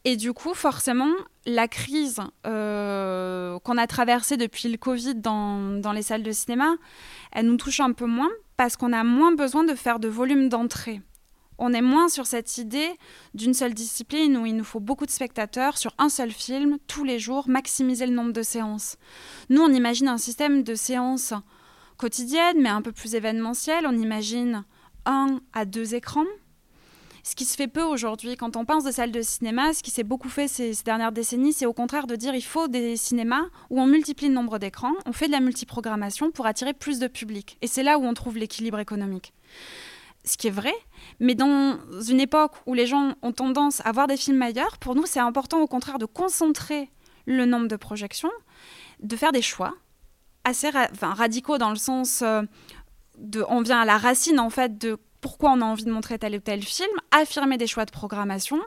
[0.05, 1.09] Et du coup, forcément,
[1.45, 6.75] la crise euh, qu'on a traversée depuis le Covid dans, dans, les salles de cinéma,
[7.31, 10.49] elle nous touche un peu moins parce qu'on a moins besoin de faire de volume
[10.49, 11.01] d'entrée.
[11.57, 12.91] On est moins sur cette idée
[13.33, 17.05] d'une seule discipline où il nous faut beaucoup de spectateurs sur un seul film, tous
[17.05, 18.97] les jours, maximiser le nombre de séances.
[19.49, 21.33] Nous, on imagine un système de séances
[21.97, 23.85] quotidienne, mais un peu plus événementielle.
[23.87, 24.63] On imagine
[25.05, 26.25] un à deux écrans.
[27.25, 29.91] Ce qui se fait peu aujourd'hui, quand on pense de salles de cinéma, ce qui
[29.91, 33.45] s'est beaucoup fait ces, dernières décennies, c'est au contraire de dire il faut des cinémas
[33.69, 37.07] où on multiplie le nombre d'écrans, on fait de la multiprogrammation pour attirer plus de
[37.07, 37.57] public.
[37.61, 39.31] Et c'est là où on trouve l'équilibre économique.
[40.25, 40.73] Ce qui est vrai,
[41.21, 41.79] mais dans
[42.09, 45.19] une époque où les gens ont tendance à voir des films ailleurs, pour nous c'est
[45.19, 46.89] important au contraire de concentrer
[47.25, 48.31] le nombre de projections,
[49.01, 49.75] de faire des choix,
[50.43, 50.69] assez
[51.01, 52.41] radicaux dans le sens euh,
[53.17, 56.19] de on vient à la racine en fait de pourquoi on a envie de montrer
[56.19, 58.59] tel ou tel film, affirmer des choix de programmation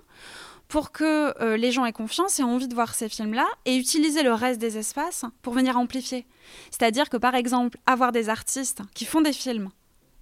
[0.68, 3.76] pour que euh, les gens aient confiance et aient envie de voir ces films-là et
[3.76, 6.26] utiliser le reste des espaces pour venir amplifier.
[6.70, 9.68] C'est-à-dire que par exemple, avoir des artistes qui font des films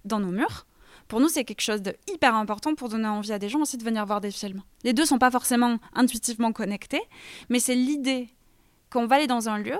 [0.03, 0.65] dans nos murs,
[1.07, 3.77] pour nous, c'est quelque chose de hyper important pour donner envie à des gens aussi
[3.77, 4.63] de venir voir des films.
[4.83, 7.01] Les deux sont pas forcément intuitivement connectés,
[7.49, 8.29] mais c'est l'idée
[8.89, 9.77] qu'on va aller dans un lieu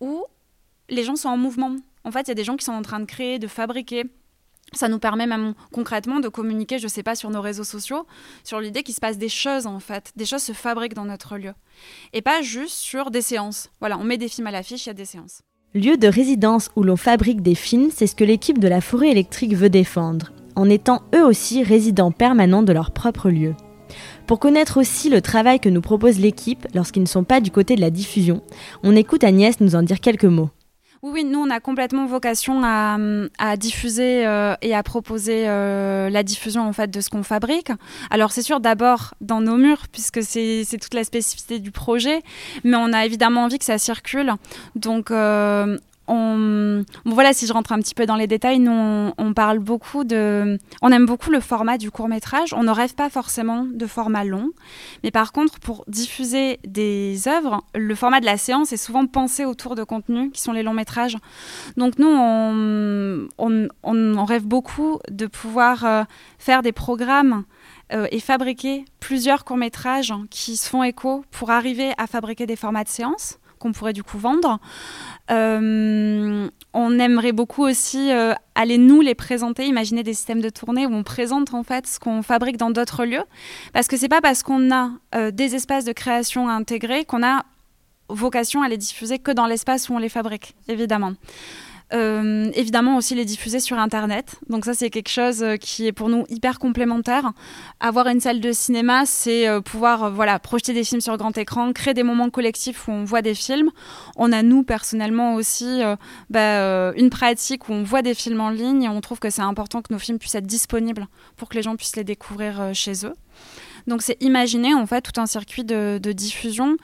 [0.00, 0.24] où
[0.88, 1.76] les gens sont en mouvement.
[2.04, 4.04] En fait, il y a des gens qui sont en train de créer, de fabriquer.
[4.72, 8.06] Ça nous permet même concrètement de communiquer, je ne sais pas, sur nos réseaux sociaux,
[8.42, 10.12] sur l'idée qu'il se passe des choses en fait.
[10.16, 11.52] Des choses se fabriquent dans notre lieu.
[12.12, 13.70] Et pas juste sur des séances.
[13.80, 15.42] Voilà, on met des films à l'affiche, il y a des séances.
[15.74, 19.10] Lieu de résidence où l'on fabrique des films, c'est ce que l'équipe de la forêt
[19.10, 23.54] électrique veut défendre, en étant eux aussi résidents permanents de leur propre lieu.
[24.26, 27.76] Pour connaître aussi le travail que nous propose l'équipe lorsqu'ils ne sont pas du côté
[27.76, 28.42] de la diffusion,
[28.82, 30.50] on écoute Agnès nous en dire quelques mots.
[31.08, 36.66] Oui, nous, on a complètement vocation à, diffuser euh, et à proposer euh, la diffusion
[36.66, 37.70] en fait de ce qu'on fabrique.
[38.10, 42.22] Alors, c'est sûr, d'abord dans nos murs, puisque c'est toute la spécificité du projet,
[42.64, 44.32] mais on a évidemment envie que ça circule.
[44.74, 45.78] Donc, euh,
[46.08, 46.84] on...
[47.04, 50.58] voilà, si je rentre un petit peu dans les détails, nous, on, parle beaucoup de...
[50.82, 52.52] On aime beaucoup le format du court métrage.
[52.54, 54.50] On ne rêve pas forcément de format long.
[55.02, 59.44] Mais par contre, pour diffuser des œuvres, le format de la séance est souvent pensé
[59.44, 61.16] autour de contenus qui sont les longs métrages.
[61.76, 63.28] Donc nous, on,
[64.26, 66.02] rêve beaucoup de pouvoir euh,
[66.38, 67.44] faire des programmes
[67.92, 72.56] euh, et fabriquer plusieurs courts métrages qui se font écho pour arriver à fabriquer des
[72.56, 74.58] formats de séance qu'on pourrait du coup vendre.
[75.30, 80.86] Euh, on aimerait beaucoup aussi euh, aller nous les présenter, imaginer des systèmes de tournée
[80.86, 83.24] où on présente en fait ce qu'on fabrique dans d'autres lieux,
[83.72, 87.44] parce que c'est pas parce qu'on a euh, des espaces de création intégrés qu'on a
[88.08, 91.14] vocation à les diffuser que dans l'espace où on les fabrique, évidemment.
[91.92, 94.40] Euh, évidemment aussi les diffuser sur Internet.
[94.48, 97.32] Donc ça c'est quelque chose euh, qui est pour nous hyper complémentaire.
[97.78, 101.72] Avoir une salle de cinéma, c'est euh, pouvoir voilà projeter des films sur grand écran,
[101.72, 103.70] créer des moments collectifs où on voit des films.
[104.16, 105.82] On a nous personnellement aussi
[106.28, 109.42] bah, une pratique où on voit des films en ligne et on trouve que c'est
[109.42, 111.06] important que nos films puissent être disponibles
[111.36, 113.14] pour que les gens puissent les découvrir chez eux.
[113.86, 116.76] Donc c'est imaginer en fait tout un circuit de, de diffusion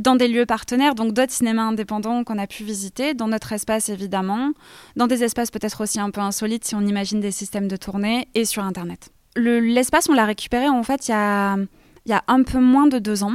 [0.00, 3.88] dans des lieux partenaires, donc d'autres cinémas indépendants qu'on a pu visiter, dans notre espace
[3.88, 4.52] évidemment,
[4.96, 8.28] dans des espaces peut-être aussi un peu insolites si on imagine des systèmes de tournée,
[8.34, 9.10] et sur Internet.
[9.36, 13.34] L'espace, on l'a récupéré en fait il y a, un peu moins de deux ans.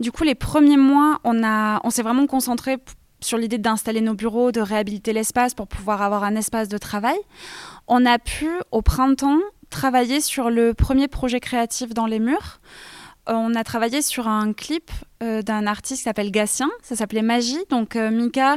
[0.00, 2.78] Du coup, les premiers mois, on s'est vraiment concentré
[3.20, 7.18] sur l'idée d'installer nos bureaux, de réhabiliter l'espace pour pouvoir avoir un espace de travail.
[7.86, 9.38] On a pu, au printemps,
[9.68, 12.60] travailler sur le premier projet créatif dans les murs.
[13.30, 14.90] Euh, on a travaillé sur un clip
[15.22, 17.64] euh, d'un artiste qui s'appelle Gatien, ça s'appelait Magie.
[17.70, 18.56] Donc euh, Mika,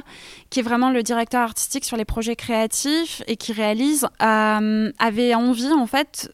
[0.49, 5.71] qui est vraiment le directeur artistique sur les projets créatifs et qui réalise, avait envie
[5.71, 6.33] en fait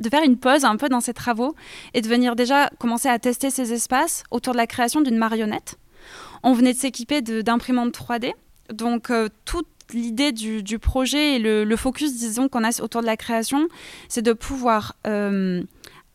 [0.00, 1.54] de faire une pause un peu dans ses travaux
[1.94, 5.78] et de venir déjà commencer à tester ces espaces autour de la création d'une marionnette.
[6.42, 8.32] On venait de s'équiper d'imprimantes 3D,
[8.72, 9.12] donc
[9.44, 13.68] toute l'idée du, projet et le focus, disons, qu'on a autour de la création,
[14.08, 14.96] c'est de pouvoir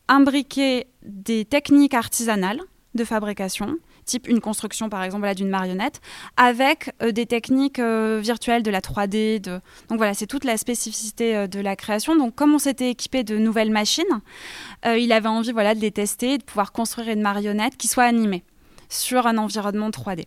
[0.08, 2.60] imbriquer des techniques artisanales
[2.94, 6.00] de fabrication, type une construction par exemple d'une marionnette,
[6.36, 9.40] avec euh, des techniques euh, virtuelles de la 3D.
[9.40, 9.60] De...
[9.88, 12.16] Donc voilà, c'est toute la spécificité euh, de la création.
[12.16, 14.04] Donc comme on s'était équipé de nouvelles machines,
[14.84, 18.44] il avait envie voilà, de les tester, de pouvoir construire une marionnette qui soit animée
[18.88, 20.24] sur un environnement 3D.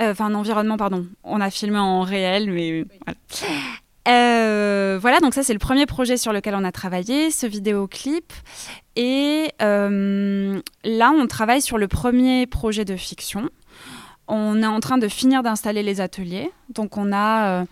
[0.00, 1.06] Enfin, un environnement, pardon.
[1.22, 3.18] On a filmé en réel, mais voilà.
[4.08, 8.32] Euh, voilà, donc ça c'est le premier projet sur lequel on a travaillé, ce vidéoclip.
[8.96, 13.48] Et euh, là, on travaille sur le premier projet de fiction.
[14.28, 16.50] On est en train de finir d'installer les ateliers.
[16.68, 17.64] Donc on a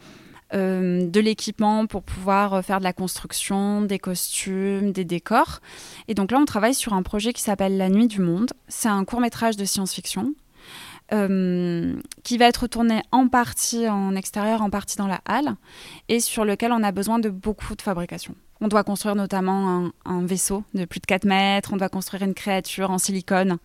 [0.53, 5.61] euh, de l'équipement pour pouvoir faire de la construction, des costumes, des décors.
[6.09, 8.51] Et donc là, on travaille sur un projet qui s'appelle La Nuit du Monde.
[8.69, 10.33] C'est un court métrage de science-fiction
[11.13, 15.57] euh, qui va être tourné en partie en extérieur, en partie dans la halle,
[16.09, 18.35] et sur lequel on a besoin de beaucoup de fabrication.
[18.61, 22.35] On doit construire notamment un, vaisseau de plus de 4 mètres, on doit construire une
[22.35, 23.57] créature en silicone,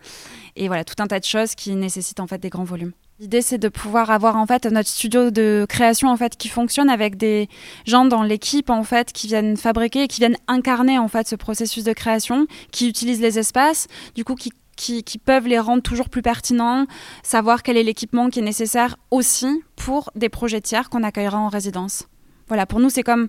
[0.56, 2.94] et voilà, tout un tas de choses qui nécessitent en fait des grands volumes.
[3.20, 6.90] L'idée, c'est de pouvoir avoir en fait notre studio de création en fait qui fonctionne
[6.90, 7.48] avec des
[7.86, 11.38] gens dans l'équipe en fait qui viennent fabriquer et qui viennent incarner en fait ce
[11.38, 16.10] processus de création, qui utilisent les espaces, du coup qui qui, peuvent les rendre toujours
[16.10, 16.86] plus pertinents,
[17.24, 21.50] savoir quel est l'équipement qui est nécessaire aussi pour des projets tiers qu'on accueillera en
[21.50, 22.08] résidence.
[22.48, 23.28] Voilà, pour nous, c'est comme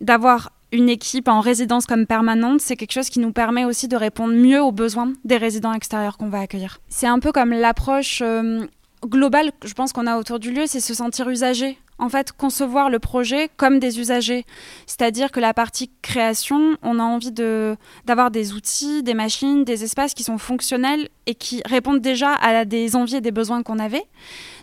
[0.00, 3.96] d'avoir une équipe en résidence comme permanente, c'est quelque chose qui nous permet aussi de
[3.96, 6.78] répondre mieux aux besoins des résidents extérieurs qu'on va accueillir.
[6.88, 8.66] C'est un peu comme l'approche euh,
[9.04, 12.90] globale, je pense qu'on a autour du lieu, c'est se sentir usagé en fait concevoir
[12.90, 14.44] le projet comme des usagers.
[14.86, 19.84] C'est-à-dire que la partie création, on a envie de, d'avoir des outils, des machines, des
[19.84, 23.78] espaces qui sont fonctionnels et qui répondent déjà à des envies et des besoins qu'on
[23.78, 24.04] avait.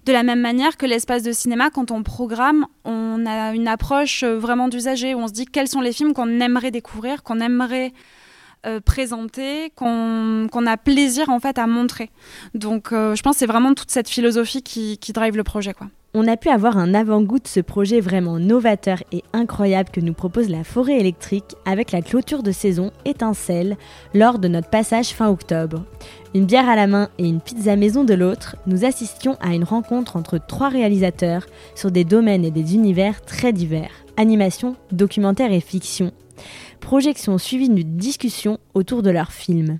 [0.05, 4.23] De la même manière que l'espace de cinéma, quand on programme, on a une approche
[4.23, 7.93] vraiment d'usager où on se dit quels sont les films qu'on aimerait découvrir, qu'on aimerait
[8.65, 12.11] euh, présenter, qu'on a plaisir en fait à montrer.
[12.53, 15.73] Donc euh, je pense que c'est vraiment toute cette philosophie qui, qui drive le projet.
[15.73, 19.99] quoi on a pu avoir un avant-goût de ce projet vraiment novateur et incroyable que
[19.99, 23.77] nous propose la forêt électrique avec la clôture de saison Étincelle
[24.13, 25.83] lors de notre passage fin octobre.
[26.35, 29.63] Une bière à la main et une pizza maison de l'autre, nous assistions à une
[29.63, 33.91] rencontre entre trois réalisateurs sur des domaines et des univers très divers.
[34.15, 36.11] Animation, documentaire et fiction.
[36.79, 39.79] Projection suivie d'une discussion autour de leur film.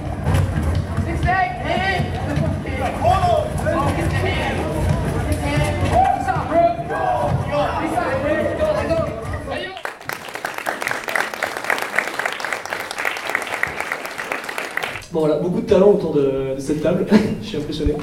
[15.13, 17.05] Bon voilà, beaucoup de talent autour de, cette table,
[17.41, 17.93] je suis impressionné.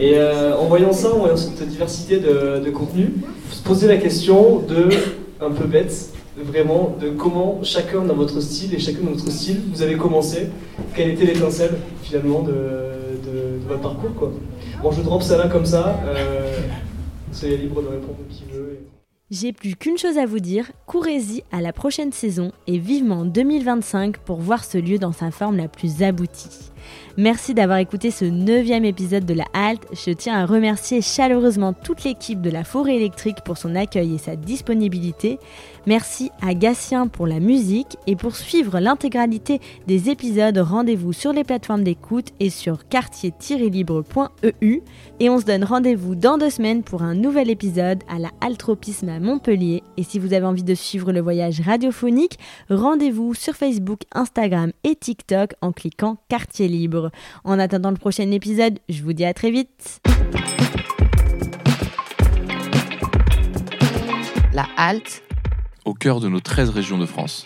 [0.00, 3.10] Et euh, en voyant ça, en voyant cette diversité de, de contenus,
[3.50, 4.88] se poser la question de,
[5.40, 9.60] un peu bête, vraiment, de comment chacun dans votre style et chacun dans votre style,
[9.72, 10.48] vous avez commencé,
[10.96, 14.32] quelle était l'étincelle finalement de, de- de votre parcours quoi.
[14.82, 16.58] Bon, je drop ça là comme ça, euh,
[17.30, 18.80] soyez libre de répondre qui veut.
[18.80, 18.93] et-
[19.36, 24.18] J'ai plus qu'une chose à vous dire, courez-y à la prochaine saison et vivement 2025
[24.18, 26.70] pour voir ce lieu dans sa forme la plus aboutie.
[27.16, 29.88] Merci d'avoir écouté ce neuvième épisode de la Halte.
[29.92, 34.18] Je tiens à remercier chaleureusement toute l'équipe de la Forêt électrique pour son accueil et
[34.18, 35.40] sa disponibilité.
[35.86, 41.44] Merci à Gatien pour la musique et pour suivre l'intégralité des épisodes, rendez-vous sur les
[41.44, 44.80] plateformes d'écoute et sur quartier-libre.eu.
[45.20, 49.10] Et on se donne rendez-vous dans deux semaines pour un nouvel épisode à la Altropisme
[49.10, 49.82] à Montpellier.
[49.98, 52.38] Et si vous avez envie de suivre le voyage radiophonique,
[52.70, 57.10] rendez-vous sur Facebook, Instagram et TikTok en cliquant Quartier Libre.
[57.44, 60.00] En attendant le prochain épisode, je vous dis à très vite.
[64.54, 65.23] La halte
[65.84, 67.44] Au cœur de nos 13 régions de France.